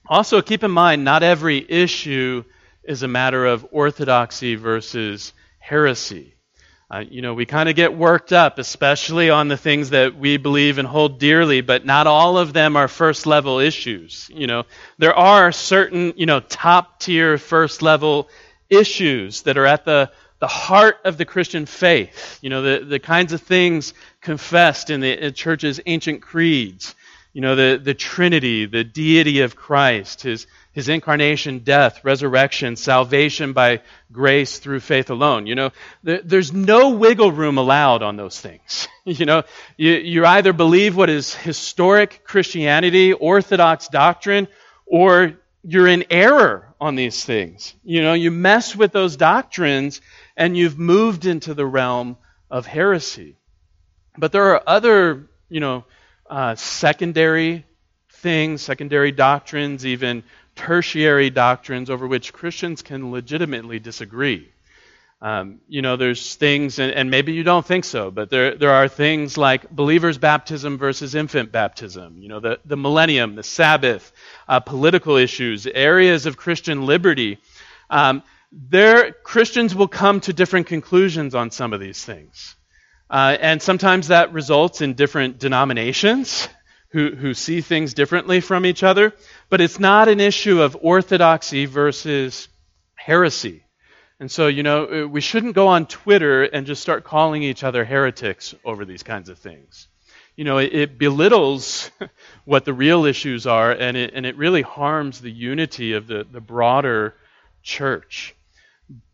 Also, 0.07 0.41
keep 0.43 0.63
in 0.63 0.69
mind, 0.69 1.03
not 1.03 1.23
every 1.23 1.65
issue 1.67 2.43
is 2.83 3.01
a 3.01 3.07
matter 3.07 3.43
of 3.43 3.65
orthodoxy 3.71 4.53
versus 4.53 5.33
heresy. 5.57 6.35
Uh, 6.91 7.03
you 7.09 7.23
know, 7.23 7.33
we 7.33 7.47
kind 7.47 7.69
of 7.69 7.75
get 7.75 7.95
worked 7.95 8.31
up, 8.31 8.59
especially 8.59 9.31
on 9.31 9.47
the 9.47 9.57
things 9.57 9.89
that 9.89 10.15
we 10.15 10.37
believe 10.37 10.77
and 10.77 10.87
hold 10.87 11.19
dearly, 11.19 11.61
but 11.61 11.85
not 11.85 12.05
all 12.05 12.37
of 12.37 12.53
them 12.53 12.75
are 12.77 12.87
first 12.87 13.25
level 13.25 13.57
issues. 13.57 14.29
You 14.31 14.45
know, 14.45 14.63
there 14.99 15.15
are 15.15 15.51
certain, 15.51 16.13
you 16.15 16.27
know, 16.27 16.39
top 16.39 16.99
tier 16.99 17.39
first 17.39 17.81
level 17.81 18.29
issues 18.69 19.41
that 19.43 19.57
are 19.57 19.65
at 19.65 19.85
the, 19.85 20.11
the 20.39 20.47
heart 20.47 20.97
of 21.03 21.17
the 21.17 21.25
Christian 21.25 21.65
faith. 21.65 22.37
You 22.43 22.51
know, 22.51 22.61
the, 22.61 22.85
the 22.85 22.99
kinds 22.99 23.33
of 23.33 23.41
things 23.41 23.95
confessed 24.21 24.91
in 24.91 25.01
the 25.01 25.31
church's 25.31 25.79
ancient 25.87 26.21
creeds 26.21 26.93
you 27.33 27.41
know, 27.41 27.55
the, 27.55 27.79
the 27.81 27.93
Trinity, 27.93 28.65
the 28.65 28.83
deity 28.83 29.41
of 29.41 29.55
Christ, 29.55 30.23
his, 30.23 30.47
his 30.71 30.89
incarnation, 30.89 31.59
death, 31.59 32.03
resurrection, 32.03 32.75
salvation 32.75 33.53
by 33.53 33.81
grace 34.11 34.57
through 34.57 34.79
faith 34.79 35.09
alone. 35.09 35.45
You 35.45 35.55
know, 35.55 35.71
there, 36.03 36.21
there's 36.23 36.51
no 36.51 36.91
wiggle 36.91 37.31
room 37.31 37.57
allowed 37.57 38.01
on 38.01 38.15
those 38.15 38.39
things. 38.39 38.87
you 39.05 39.25
know, 39.25 39.43
you, 39.77 39.91
you 39.91 40.25
either 40.25 40.53
believe 40.53 40.95
what 40.95 41.09
is 41.09 41.35
historic 41.35 42.23
Christianity, 42.23 43.13
orthodox 43.13 43.87
doctrine, 43.89 44.47
or 44.85 45.33
you're 45.63 45.87
in 45.87 46.05
error 46.09 46.73
on 46.81 46.95
these 46.95 47.23
things. 47.23 47.75
You 47.83 48.01
know, 48.01 48.13
you 48.13 48.31
mess 48.31 48.75
with 48.75 48.91
those 48.91 49.17
doctrines 49.17 50.01
and 50.35 50.57
you've 50.57 50.79
moved 50.79 51.25
into 51.25 51.53
the 51.53 51.65
realm 51.65 52.17
of 52.49 52.65
heresy. 52.65 53.35
But 54.17 54.31
there 54.31 54.55
are 54.55 54.63
other, 54.65 55.29
you 55.49 55.59
know, 55.59 55.85
uh, 56.29 56.55
secondary 56.55 57.65
things, 58.09 58.61
secondary 58.61 59.11
doctrines, 59.11 59.85
even 59.85 60.23
tertiary 60.55 61.29
doctrines 61.29 61.89
over 61.89 62.07
which 62.07 62.33
Christians 62.33 62.81
can 62.81 63.11
legitimately 63.11 63.79
disagree. 63.79 64.49
Um, 65.21 65.59
you 65.67 65.81
know, 65.81 65.97
there's 65.97 66.35
things, 66.35 66.79
and, 66.79 66.93
and, 66.93 67.11
maybe 67.11 67.33
you 67.33 67.43
don't 67.43 67.65
think 67.65 67.83
so, 67.83 68.09
but 68.09 68.29
there, 68.29 68.55
there 68.55 68.71
are 68.71 68.87
things 68.87 69.37
like 69.37 69.69
believers' 69.69 70.17
baptism 70.17 70.77
versus 70.77 71.13
infant 71.13 71.51
baptism, 71.51 72.21
you 72.21 72.29
know, 72.29 72.39
the, 72.39 72.59
the 72.63 72.77
millennium, 72.77 73.35
the 73.35 73.43
Sabbath, 73.43 74.13
uh, 74.47 74.61
political 74.61 75.17
issues, 75.17 75.67
areas 75.67 76.25
of 76.25 76.37
Christian 76.37 76.85
liberty. 76.85 77.37
Um, 77.89 78.23
there 78.51 79.11
Christians 79.11 79.75
will 79.75 79.89
come 79.89 80.21
to 80.21 80.31
different 80.31 80.67
conclusions 80.67 81.35
on 81.35 81.51
some 81.51 81.73
of 81.73 81.81
these 81.81 82.03
things. 82.03 82.55
Uh, 83.09 83.37
and 83.39 83.61
sometimes 83.61 84.09
that 84.09 84.33
results 84.33 84.81
in 84.81 84.93
different 84.93 85.39
denominations 85.39 86.47
who, 86.89 87.15
who 87.15 87.33
see 87.33 87.61
things 87.61 87.93
differently 87.93 88.39
from 88.39 88.65
each 88.65 88.83
other. 88.83 89.13
But 89.49 89.61
it's 89.61 89.79
not 89.79 90.07
an 90.07 90.19
issue 90.19 90.61
of 90.61 90.77
orthodoxy 90.81 91.65
versus 91.65 92.49
heresy. 92.95 93.63
And 94.19 94.29
so, 94.29 94.47
you 94.47 94.63
know, 94.63 95.03
uh, 95.03 95.07
we 95.07 95.21
shouldn't 95.21 95.55
go 95.55 95.67
on 95.67 95.85
Twitter 95.85 96.43
and 96.43 96.67
just 96.67 96.81
start 96.81 97.03
calling 97.03 97.41
each 97.41 97.63
other 97.63 97.85
heretics 97.85 98.53
over 98.65 98.85
these 98.85 99.03
kinds 99.03 99.29
of 99.29 99.39
things. 99.39 99.87
You 100.35 100.43
know, 100.43 100.57
it, 100.57 100.73
it 100.73 100.97
belittles 100.97 101.89
what 102.45 102.65
the 102.65 102.73
real 102.73 103.05
issues 103.05 103.47
are, 103.47 103.71
and 103.71 103.95
it, 103.95 104.13
and 104.13 104.25
it 104.25 104.37
really 104.37 104.61
harms 104.61 105.21
the 105.21 105.31
unity 105.31 105.93
of 105.93 106.07
the, 106.07 106.25
the 106.29 106.41
broader 106.41 107.15
church. 107.63 108.35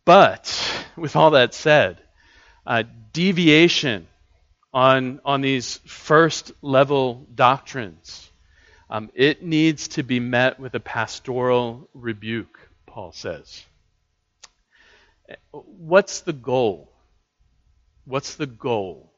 But, 0.05 0.85
with 0.95 1.15
all 1.15 1.31
that 1.31 1.53
said, 1.53 1.99
uh, 2.65 2.83
deviation 3.13 4.07
on, 4.73 5.21
on 5.23 5.41
these 5.41 5.77
first 5.85 6.51
level 6.61 7.25
doctrines, 7.33 8.29
um, 8.89 9.09
it 9.15 9.43
needs 9.43 9.87
to 9.89 10.03
be 10.03 10.19
met 10.19 10.59
with 10.59 10.73
a 10.75 10.79
pastoral 10.79 11.89
rebuke, 11.93 12.59
Paul 12.85 13.11
says. 13.11 13.63
What's 15.51 16.21
the 16.21 16.33
goal? 16.33 16.91
What's 18.05 18.35
the 18.35 18.45
goal? 18.45 19.11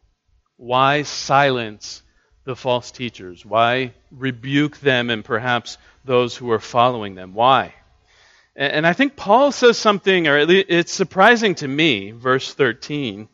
Why 0.55 1.03
silence 1.03 2.01
the 2.45 2.55
false 2.55 2.91
teachers? 2.91 3.45
Why 3.45 3.93
rebuke 4.09 4.79
them 4.79 5.09
and 5.09 5.23
perhaps 5.23 5.77
those 6.05 6.35
who 6.35 6.49
are 6.51 6.59
following 6.59 7.15
them? 7.15 7.33
Why? 7.33 7.73
And 8.55 8.87
I 8.87 8.93
think 8.93 9.15
Paul 9.15 9.51
says 9.51 9.77
something, 9.77 10.27
or 10.27 10.37
at 10.37 10.47
least 10.47 10.65
it's 10.69 10.91
surprising 10.91 11.53
to 11.55 11.67
me, 11.67 12.11
verse 12.11 12.53
13. 12.53 13.27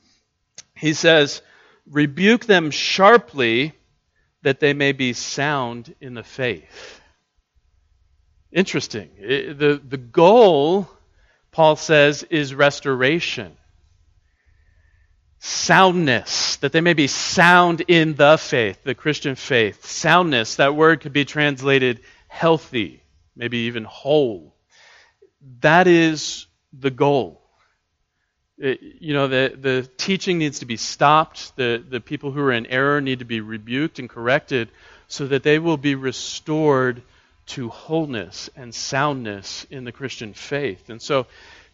He 0.83 0.93
says, 0.93 1.41
Rebuke 1.89 2.45
them 2.45 2.71
sharply 2.71 3.73
that 4.41 4.59
they 4.59 4.73
may 4.73 4.91
be 4.91 5.13
sound 5.13 5.95
in 5.99 6.13
the 6.13 6.23
faith. 6.23 7.01
Interesting. 8.51 9.09
The, 9.19 9.81
the 9.83 9.97
goal, 9.97 10.89
Paul 11.51 11.75
says, 11.75 12.23
is 12.23 12.53
restoration. 12.53 13.57
Soundness, 15.39 16.57
that 16.57 16.71
they 16.71 16.81
may 16.81 16.93
be 16.93 17.07
sound 17.07 17.81
in 17.87 18.15
the 18.15 18.37
faith, 18.37 18.83
the 18.83 18.95
Christian 18.95 19.35
faith. 19.35 19.85
Soundness, 19.85 20.55
that 20.57 20.75
word 20.75 21.01
could 21.01 21.13
be 21.13 21.25
translated 21.25 22.01
healthy, 22.27 23.03
maybe 23.35 23.57
even 23.57 23.83
whole 23.83 24.53
that 25.61 25.87
is 25.87 26.47
the 26.71 26.91
goal. 26.91 27.42
You 28.63 29.13
know, 29.13 29.27
the, 29.27 29.57
the 29.59 29.89
teaching 29.97 30.37
needs 30.37 30.59
to 30.59 30.65
be 30.65 30.77
stopped. 30.77 31.55
The, 31.57 31.83
the 31.87 31.99
people 31.99 32.31
who 32.31 32.39
are 32.41 32.53
in 32.53 32.65
error 32.67 33.01
need 33.01 33.19
to 33.19 33.25
be 33.25 33.41
rebuked 33.41 33.99
and 33.99 34.09
corrected 34.09 34.69
so 35.09 35.27
that 35.27 35.43
they 35.43 35.59
will 35.59 35.77
be 35.77 35.95
restored 35.95 37.01
to 37.45 37.67
wholeness 37.67 38.49
and 38.55 38.73
soundness 38.73 39.67
in 39.69 39.83
the 39.83 39.91
Christian 39.91 40.33
faith. 40.33 40.89
And 40.89 41.01
so, 41.01 41.27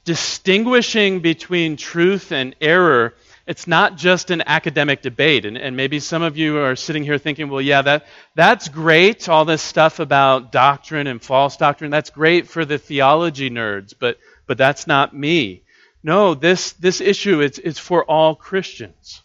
distinguishing 0.03 1.19
between 1.19 1.77
truth 1.77 2.31
and 2.31 2.55
error 2.59 3.13
it's 3.49 3.65
not 3.65 3.97
just 3.97 4.29
an 4.29 4.43
academic 4.45 5.01
debate. 5.01 5.43
And, 5.43 5.57
and, 5.57 5.75
maybe 5.75 5.99
some 5.99 6.21
of 6.21 6.37
you 6.37 6.59
are 6.59 6.75
sitting 6.75 7.03
here 7.03 7.17
thinking, 7.17 7.49
well, 7.49 7.61
yeah, 7.61 7.81
that, 7.81 8.05
that's 8.35 8.69
great, 8.69 9.27
all 9.27 9.43
this 9.43 9.63
stuff 9.63 9.99
about 9.99 10.51
doctrine 10.51 11.07
and 11.07 11.19
false 11.19 11.57
doctrine. 11.57 11.89
That's 11.89 12.11
great 12.11 12.47
for 12.47 12.63
the 12.63 12.77
theology 12.77 13.49
nerds, 13.49 13.95
but, 13.97 14.19
but 14.45 14.59
that's 14.59 14.85
not 14.85 15.15
me. 15.15 15.63
No, 16.03 16.33
this, 16.33 16.73
this 16.73 17.01
issue 17.01 17.41
is, 17.41 17.59
is 17.59 17.77
for 17.77 18.03
all 18.05 18.35
Christians. 18.35 19.21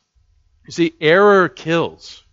You 0.67 0.73
see, 0.73 0.95
error 1.01 1.49
kills. 1.49 2.25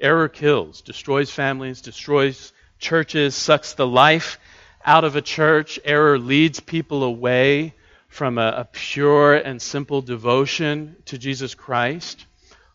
Error 0.00 0.28
kills, 0.28 0.82
destroys 0.82 1.30
families, 1.30 1.80
destroys 1.80 2.52
churches, 2.78 3.34
sucks 3.34 3.74
the 3.74 3.86
life 3.86 4.38
out 4.84 5.04
of 5.04 5.16
a 5.16 5.22
church. 5.22 5.78
Error 5.84 6.18
leads 6.18 6.60
people 6.60 7.02
away 7.02 7.74
from 8.08 8.38
a, 8.38 8.46
a 8.58 8.68
pure 8.70 9.34
and 9.34 9.60
simple 9.60 10.00
devotion 10.00 10.96
to 11.06 11.18
Jesus 11.18 11.54
Christ. 11.54 12.24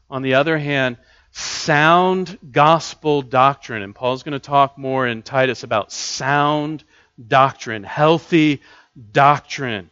On 0.09 0.21
the 0.21 0.35
other 0.35 0.57
hand, 0.57 0.97
sound 1.31 2.37
gospel 2.51 3.21
doctrine, 3.21 3.81
and 3.81 3.95
Paul's 3.95 4.23
going 4.23 4.33
to 4.33 4.39
talk 4.39 4.77
more 4.77 5.07
in 5.07 5.23
Titus 5.23 5.63
about 5.63 5.91
sound 5.91 6.83
doctrine, 7.27 7.83
healthy 7.83 8.61
doctrine. 9.11 9.89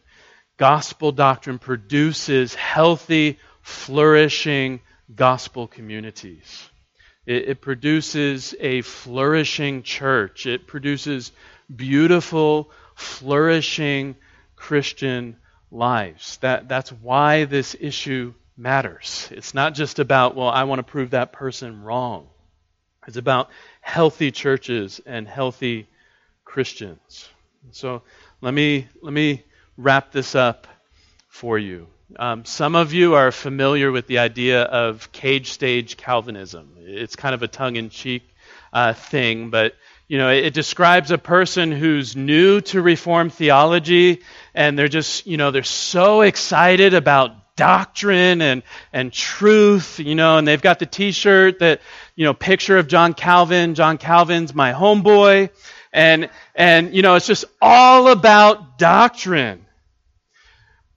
Gospel 0.60 1.10
doctrine 1.10 1.58
produces 1.58 2.54
healthy, 2.54 3.38
flourishing 3.62 4.80
gospel 5.16 5.66
communities. 5.66 6.68
It, 7.24 7.48
it, 7.48 7.60
produces 7.62 8.54
a 8.60 8.82
flourishing 8.82 9.82
church. 9.82 10.44
It 10.44 10.66
produces 10.66 11.32
beautiful, 11.74 12.70
flourishing 12.94 14.16
Christian 14.54 15.38
lives. 15.70 16.36
That, 16.42 16.68
that's 16.68 16.92
why 16.92 17.46
this 17.46 17.74
issue 17.80 18.34
matters. 18.54 19.30
It's 19.30 19.54
not 19.54 19.72
just 19.72 19.98
about, 19.98 20.36
well, 20.36 20.50
I 20.50 20.64
want 20.64 20.80
to 20.80 20.82
prove 20.82 21.12
that 21.12 21.32
person 21.32 21.82
wrong. 21.82 22.26
It's 23.08 23.16
about 23.16 23.48
healthy 23.80 24.30
churches 24.30 25.00
and 25.06 25.26
healthy 25.26 25.88
Christians. 26.44 27.30
So 27.70 28.02
let 28.42 28.52
me, 28.52 28.88
let 29.00 29.14
me 29.14 29.42
wrap 29.80 30.12
this 30.12 30.34
up 30.34 30.66
for 31.28 31.58
you. 31.58 31.86
Um, 32.18 32.44
some 32.44 32.74
of 32.74 32.92
you 32.92 33.14
are 33.14 33.32
familiar 33.32 33.90
with 33.90 34.06
the 34.06 34.18
idea 34.18 34.62
of 34.62 35.10
cage 35.12 35.52
stage 35.52 35.96
Calvinism. 35.96 36.74
It's 36.78 37.16
kind 37.16 37.34
of 37.34 37.42
a 37.42 37.48
tongue 37.48 37.76
in 37.76 37.88
cheek 37.88 38.22
uh, 38.72 38.92
thing, 38.92 39.50
but 39.50 39.74
you 40.06 40.18
know, 40.18 40.28
it, 40.30 40.46
it 40.46 40.54
describes 40.54 41.12
a 41.12 41.18
person 41.18 41.72
who's 41.72 42.16
new 42.16 42.60
to 42.62 42.82
Reformed 42.82 43.32
theology 43.32 44.22
and 44.54 44.78
they're 44.78 44.88
just, 44.88 45.26
you 45.26 45.36
know, 45.36 45.50
they're 45.50 45.62
so 45.62 46.22
excited 46.22 46.94
about 46.94 47.56
doctrine 47.56 48.42
and, 48.42 48.62
and 48.92 49.12
truth, 49.12 50.00
you 50.00 50.14
know, 50.14 50.38
and 50.38 50.48
they've 50.48 50.62
got 50.62 50.78
the 50.78 50.86
t-shirt 50.86 51.60
that, 51.60 51.80
you 52.16 52.24
know, 52.24 52.34
picture 52.34 52.76
of 52.78 52.88
John 52.88 53.14
Calvin. 53.14 53.74
John 53.74 53.98
Calvin's 53.98 54.54
my 54.54 54.72
homeboy. 54.72 55.50
And, 55.92 56.30
and, 56.54 56.94
you 56.94 57.02
know, 57.02 57.14
it's 57.14 57.26
just 57.26 57.44
all 57.62 58.08
about 58.08 58.78
doctrine. 58.78 59.66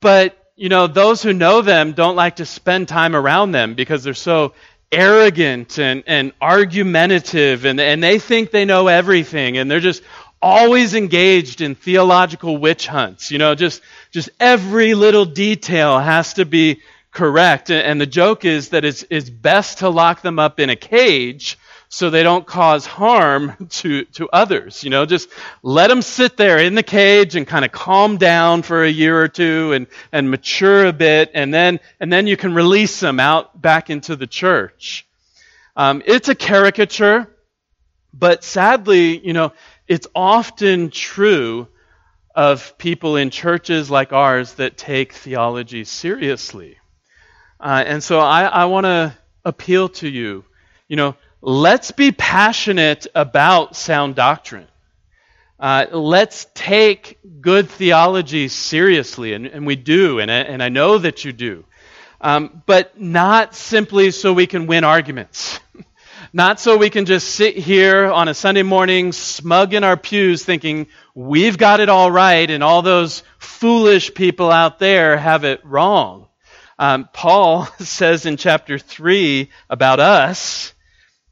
But, 0.04 0.38
you 0.58 0.68
know, 0.68 0.88
those 0.88 1.24
who 1.24 1.32
know 1.32 1.62
them 1.62 1.94
don't 1.94 2.18
like 2.18 2.36
to 2.36 2.46
spend 2.46 2.90
time 2.90 3.16
around 3.16 3.54
them 3.54 3.74
because 3.74 4.04
they're 4.04 4.14
so 4.14 4.54
arrogant 4.92 5.80
and, 5.80 6.04
and 6.06 6.34
argumentative 6.42 7.66
and, 7.66 7.80
and 7.80 8.04
they 8.04 8.20
think 8.20 8.52
they 8.52 8.66
know 8.66 8.88
everything 8.90 9.58
and 9.58 9.72
they're 9.72 9.80
just 9.80 10.04
always 10.42 10.94
engaged 10.94 11.62
in 11.62 11.74
theological 11.74 12.58
witch 12.58 12.86
hunts. 12.86 13.32
You 13.32 13.38
know, 13.38 13.56
just, 13.56 13.82
just 14.12 14.30
every 14.42 14.94
little 14.94 15.24
detail 15.24 15.98
has 15.98 16.34
to 16.34 16.44
be 16.44 16.82
correct. 17.12 17.70
And 17.70 17.82
and 17.82 18.02
the 18.02 18.06
joke 18.06 18.44
is 18.44 18.70
that 18.70 18.84
it's, 18.84 19.06
it's 19.10 19.30
best 19.30 19.78
to 19.78 19.90
lock 19.90 20.22
them 20.22 20.38
up 20.38 20.60
in 20.60 20.70
a 20.70 20.76
cage 20.76 21.58
so 21.94 22.10
they 22.10 22.24
don't 22.24 22.48
cause 22.48 22.88
harm 22.88 23.68
to, 23.70 24.04
to 24.06 24.28
others. 24.34 24.84
You 24.84 24.90
know, 24.90 25.06
just 25.06 25.30
let 25.62 25.90
them 25.90 26.02
sit 26.02 26.38
there 26.38 26.58
in 26.58 26.74
the 26.74 26.82
cage 26.82 27.36
and 27.36 27.46
kind 27.46 27.64
of 27.64 27.72
calm 27.72 28.18
down 28.18 28.64
for 28.64 28.84
a 28.84 28.90
year 28.90 29.22
or 29.22 29.28
two 29.28 29.74
and, 29.74 29.86
and 30.12 30.32
mature 30.32 30.88
a 30.88 30.92
bit, 30.92 31.30
and 31.36 31.54
then, 31.54 31.80
and 32.00 32.12
then 32.12 32.26
you 32.26 32.36
can 32.36 32.56
release 32.56 33.00
them 33.00 33.20
out 33.20 33.62
back 33.62 33.92
into 33.92 34.16
the 34.16 34.26
church. 34.26 35.06
Um, 35.76 36.02
it's 36.08 36.30
a 36.30 36.34
caricature, 36.34 37.28
but 38.12 38.44
sadly, 38.44 39.24
you 39.24 39.34
know, 39.34 39.54
it's 39.88 40.08
often 40.16 40.90
true 40.90 41.68
of 42.34 42.76
people 42.80 43.18
in 43.18 43.30
churches 43.30 43.92
like 43.92 44.12
ours 44.14 44.56
that 44.56 44.78
take 44.78 45.14
theology 45.14 45.84
seriously. 45.84 46.76
Uh, 47.60 47.84
and 47.86 48.04
so 48.04 48.20
I, 48.20 48.46
I 48.46 48.66
want 48.66 48.86
to 48.86 49.16
appeal 49.46 49.90
to 49.90 50.10
you. 50.10 50.44
You 50.88 50.96
know, 50.96 51.16
let's 51.44 51.92
be 51.92 52.14
passionate 52.14 53.06
about 53.14 53.76
sound 53.76 54.16
doctrine. 54.16 54.68
Uh, 55.60 55.86
let's 55.92 56.48
take 56.54 57.20
good 57.42 57.70
theology 57.70 58.48
seriously, 58.48 59.34
and, 59.34 59.46
and 59.46 59.68
we 59.68 59.76
do, 59.76 60.20
and, 60.20 60.32
and, 60.32 60.64
I 60.64 60.70
know 60.70 60.98
that 60.98 61.26
you 61.26 61.34
do. 61.34 61.66
Um, 62.22 62.64
but 62.66 63.00
not 63.00 63.56
simply 63.56 64.12
so 64.12 64.32
we 64.32 64.48
can 64.48 64.68
win 64.68 64.86
arguments. 64.86 65.60
not 66.34 66.62
so 66.62 66.78
we 66.78 66.90
can 66.90 67.06
just 67.06 67.36
sit 67.36 67.58
here 67.58 68.10
on 68.10 68.30
a 68.30 68.34
Sunday 68.34 68.64
morning, 68.64 69.12
smug 69.12 69.74
in 69.74 69.84
our 69.84 69.98
pews, 69.98 70.46
thinking 70.46 70.88
we've 71.14 71.58
got 71.58 71.82
it 71.82 71.90
all 71.90 72.10
right, 72.10 72.50
and 72.50 72.64
all 72.64 72.82
those 72.82 73.24
foolish 73.38 74.14
people 74.14 74.50
out 74.50 74.80
there 74.80 75.18
have 75.18 75.44
it 75.44 75.60
wrong. 75.66 76.28
Um, 76.80 77.10
Paul 77.12 77.66
says 77.80 78.26
in 78.26 78.38
chapter 78.38 78.80
3 78.80 79.50
about 79.70 80.00
us 80.00 80.73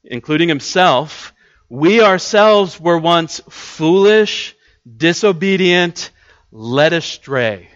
including 0.04 0.50
himself, 0.50 1.34
we 1.70 2.02
ourselves 2.02 2.80
were 2.80 2.98
once 2.98 3.40
foolish, 3.50 4.56
disobedient, 4.98 6.12
led 6.52 6.94
astray. 6.94 7.70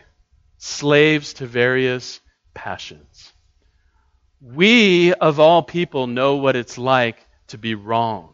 slaves 0.57 1.34
to 1.34 1.45
various 1.45 2.19
passions. 2.55 3.34
We, 4.41 5.13
of 5.13 5.39
all 5.39 5.61
people, 5.61 6.07
know 6.07 6.38
what 6.38 6.55
it's 6.55 6.78
like 6.78 7.17
to 7.49 7.57
be 7.59 7.76
wrong, 7.76 8.34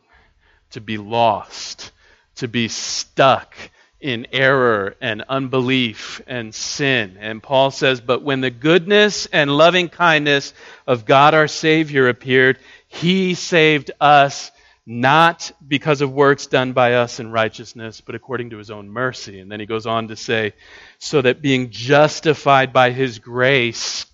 to 0.72 0.82
be 0.82 0.98
lost, 0.98 1.92
to 2.36 2.48
be 2.48 2.70
stuck 2.70 3.54
in 4.00 4.28
error 4.32 4.96
and 5.00 5.24
unbelief 5.30 6.22
and 6.26 6.56
sin. 6.56 7.18
And 7.20 7.44
Paul 7.44 7.70
says, 7.70 8.02
But 8.02 8.24
when 8.24 8.42
the 8.42 8.50
goodness 8.50 9.28
and 9.28 9.56
loving 9.56 9.90
kindness 9.90 10.54
of 10.88 11.06
God 11.06 11.34
our 11.34 11.48
Savior 11.48 12.08
appeared, 12.10 12.58
he 12.92 13.36
saved 13.36 13.92
us 14.02 14.52
not 14.86 15.52
because 15.66 16.02
of 16.02 16.12
works 16.12 16.48
done 16.48 16.74
by 16.74 16.96
us 16.96 17.20
in 17.20 17.32
righteousness, 17.32 18.02
but 18.02 18.16
according 18.16 18.50
to 18.50 18.58
his 18.58 18.70
own 18.70 18.90
mercy. 18.90 19.40
And 19.40 19.50
then 19.50 19.62
he 19.62 19.66
goes 19.66 19.86
on 19.86 20.10
to 20.10 20.18
say, 20.18 20.54
so 21.00 21.22
that 21.22 21.42
being 21.42 21.70
justified 21.70 22.74
by 22.74 22.92
his 22.92 23.20
grace, 23.20 24.06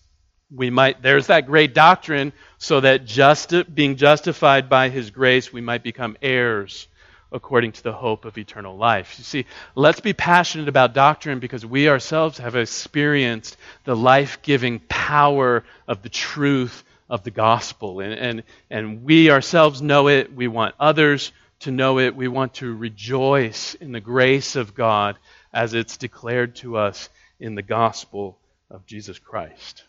we 0.53 0.69
might, 0.69 1.01
there's 1.01 1.28
that 1.28 1.47
great 1.47 1.73
doctrine, 1.73 2.34
so 2.59 2.82
that 2.82 3.05
just, 3.05 3.51
being 3.73 3.95
justified 3.95 4.69
by 4.69 4.89
his 4.89 5.09
grace, 5.09 5.51
we 5.51 5.61
might 5.61 5.84
become 5.84 6.15
heirs 6.21 6.88
according 7.32 7.71
to 7.71 7.84
the 7.84 7.93
hope 7.93 8.25
of 8.25 8.38
eternal 8.38 8.78
life. 8.78 9.15
You 9.17 9.23
see, 9.23 9.45
let's 9.75 9.99
be 10.01 10.13
passionate 10.13 10.69
about 10.69 10.93
doctrine 10.93 11.39
because 11.39 11.65
we 11.65 11.89
ourselves 11.89 12.38
have 12.38 12.55
experienced 12.55 13.57
the 13.86 13.95
life 13.95 14.41
giving 14.43 14.80
power 14.88 15.63
of 15.88 16.03
the 16.03 16.09
truth 16.09 16.84
of 17.10 17.24
the 17.24 17.32
gospel. 17.32 17.99
And, 17.99 18.14
and, 18.14 18.43
and 18.70 19.03
we 19.03 19.32
ourselves 19.32 19.82
know 19.82 20.08
it. 20.08 20.34
We 20.34 20.47
want 20.47 20.76
others 20.80 21.32
to 21.60 21.72
know 21.72 21.99
it. 21.99 22.16
We 22.16 22.28
want 22.28 22.55
to 22.55 22.76
rejoice 22.76 23.76
in 23.76 23.91
the 23.91 23.99
grace 23.99 24.55
of 24.55 24.76
God 24.76 25.18
as 25.53 25.74
it's 25.74 25.97
declared 25.97 26.55
to 26.58 26.78
us 26.78 27.10
in 27.39 27.55
the 27.55 27.62
gospel 27.62 28.38
of 28.70 28.86
Jesus 28.86 29.20
Christ. 29.20 29.84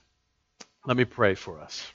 Let 0.86 0.96
me 0.96 1.04
pray 1.04 1.34
for 1.34 1.60
us. 1.60 1.86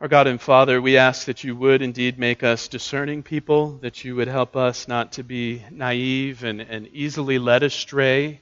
Our 0.00 0.08
God 0.08 0.28
and 0.28 0.40
Father, 0.40 0.80
we 0.80 0.96
ask 0.96 1.26
that 1.26 1.44
you 1.44 1.54
would 1.56 1.82
indeed 1.82 2.18
make 2.18 2.42
us 2.42 2.68
discerning 2.68 3.22
people, 3.22 3.72
that 3.82 4.02
you 4.02 4.16
would 4.16 4.28
help 4.28 4.56
us 4.56 4.88
not 4.88 5.12
to 5.12 5.22
be 5.22 5.62
naive 5.70 6.42
and, 6.42 6.62
and 6.62 6.88
easily 6.88 7.38
led 7.38 7.62
astray. 7.62 8.40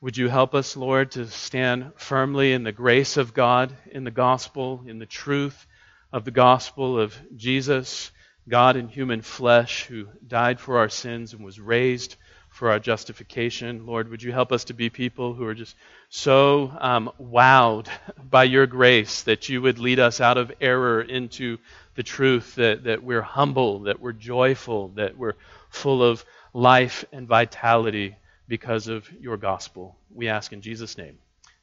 Would 0.00 0.16
you 0.16 0.28
help 0.28 0.54
us, 0.54 0.76
Lord, 0.76 1.10
to 1.12 1.26
stand 1.26 1.90
firmly 1.96 2.52
in 2.52 2.62
the 2.62 2.70
grace 2.70 3.16
of 3.16 3.34
God, 3.34 3.76
in 3.90 4.04
the 4.04 4.12
gospel, 4.12 4.84
in 4.86 5.00
the 5.00 5.06
truth 5.06 5.66
of 6.12 6.24
the 6.24 6.30
gospel 6.30 7.00
of 7.00 7.18
Jesus, 7.34 8.12
God 8.48 8.76
in 8.76 8.86
human 8.86 9.22
flesh, 9.22 9.86
who 9.86 10.06
died 10.24 10.60
for 10.60 10.78
our 10.78 10.88
sins 10.88 11.32
and 11.32 11.44
was 11.44 11.58
raised 11.58 12.14
for 12.48 12.70
our 12.70 12.78
justification. 12.78 13.86
Lord, 13.86 14.08
would 14.08 14.22
you 14.22 14.30
help 14.30 14.52
us 14.52 14.62
to 14.66 14.72
be 14.72 14.88
people 14.88 15.34
who 15.34 15.44
are 15.44 15.54
just 15.54 15.74
so 16.10 16.72
um, 16.78 17.10
wowed 17.20 17.88
by 18.22 18.44
your 18.44 18.68
grace 18.68 19.22
that 19.22 19.48
you 19.48 19.60
would 19.62 19.80
lead 19.80 19.98
us 19.98 20.20
out 20.20 20.38
of 20.38 20.52
error 20.60 21.02
into 21.02 21.58
the 21.96 22.04
truth, 22.04 22.54
that, 22.54 22.84
that 22.84 23.02
we're 23.02 23.20
humble, 23.20 23.80
that 23.80 23.98
we're 23.98 24.12
joyful, 24.12 24.90
that 24.90 25.18
we're 25.18 25.34
full 25.70 26.04
of 26.04 26.24
life 26.54 27.04
and 27.10 27.26
vitality 27.26 28.14
because 28.48 28.88
of 28.88 29.08
your 29.20 29.36
gospel. 29.36 29.96
We 30.12 30.28
ask 30.28 30.52
in 30.52 30.62
Jesus' 30.62 30.98
name. 30.98 31.18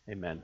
Amen. 0.09 0.43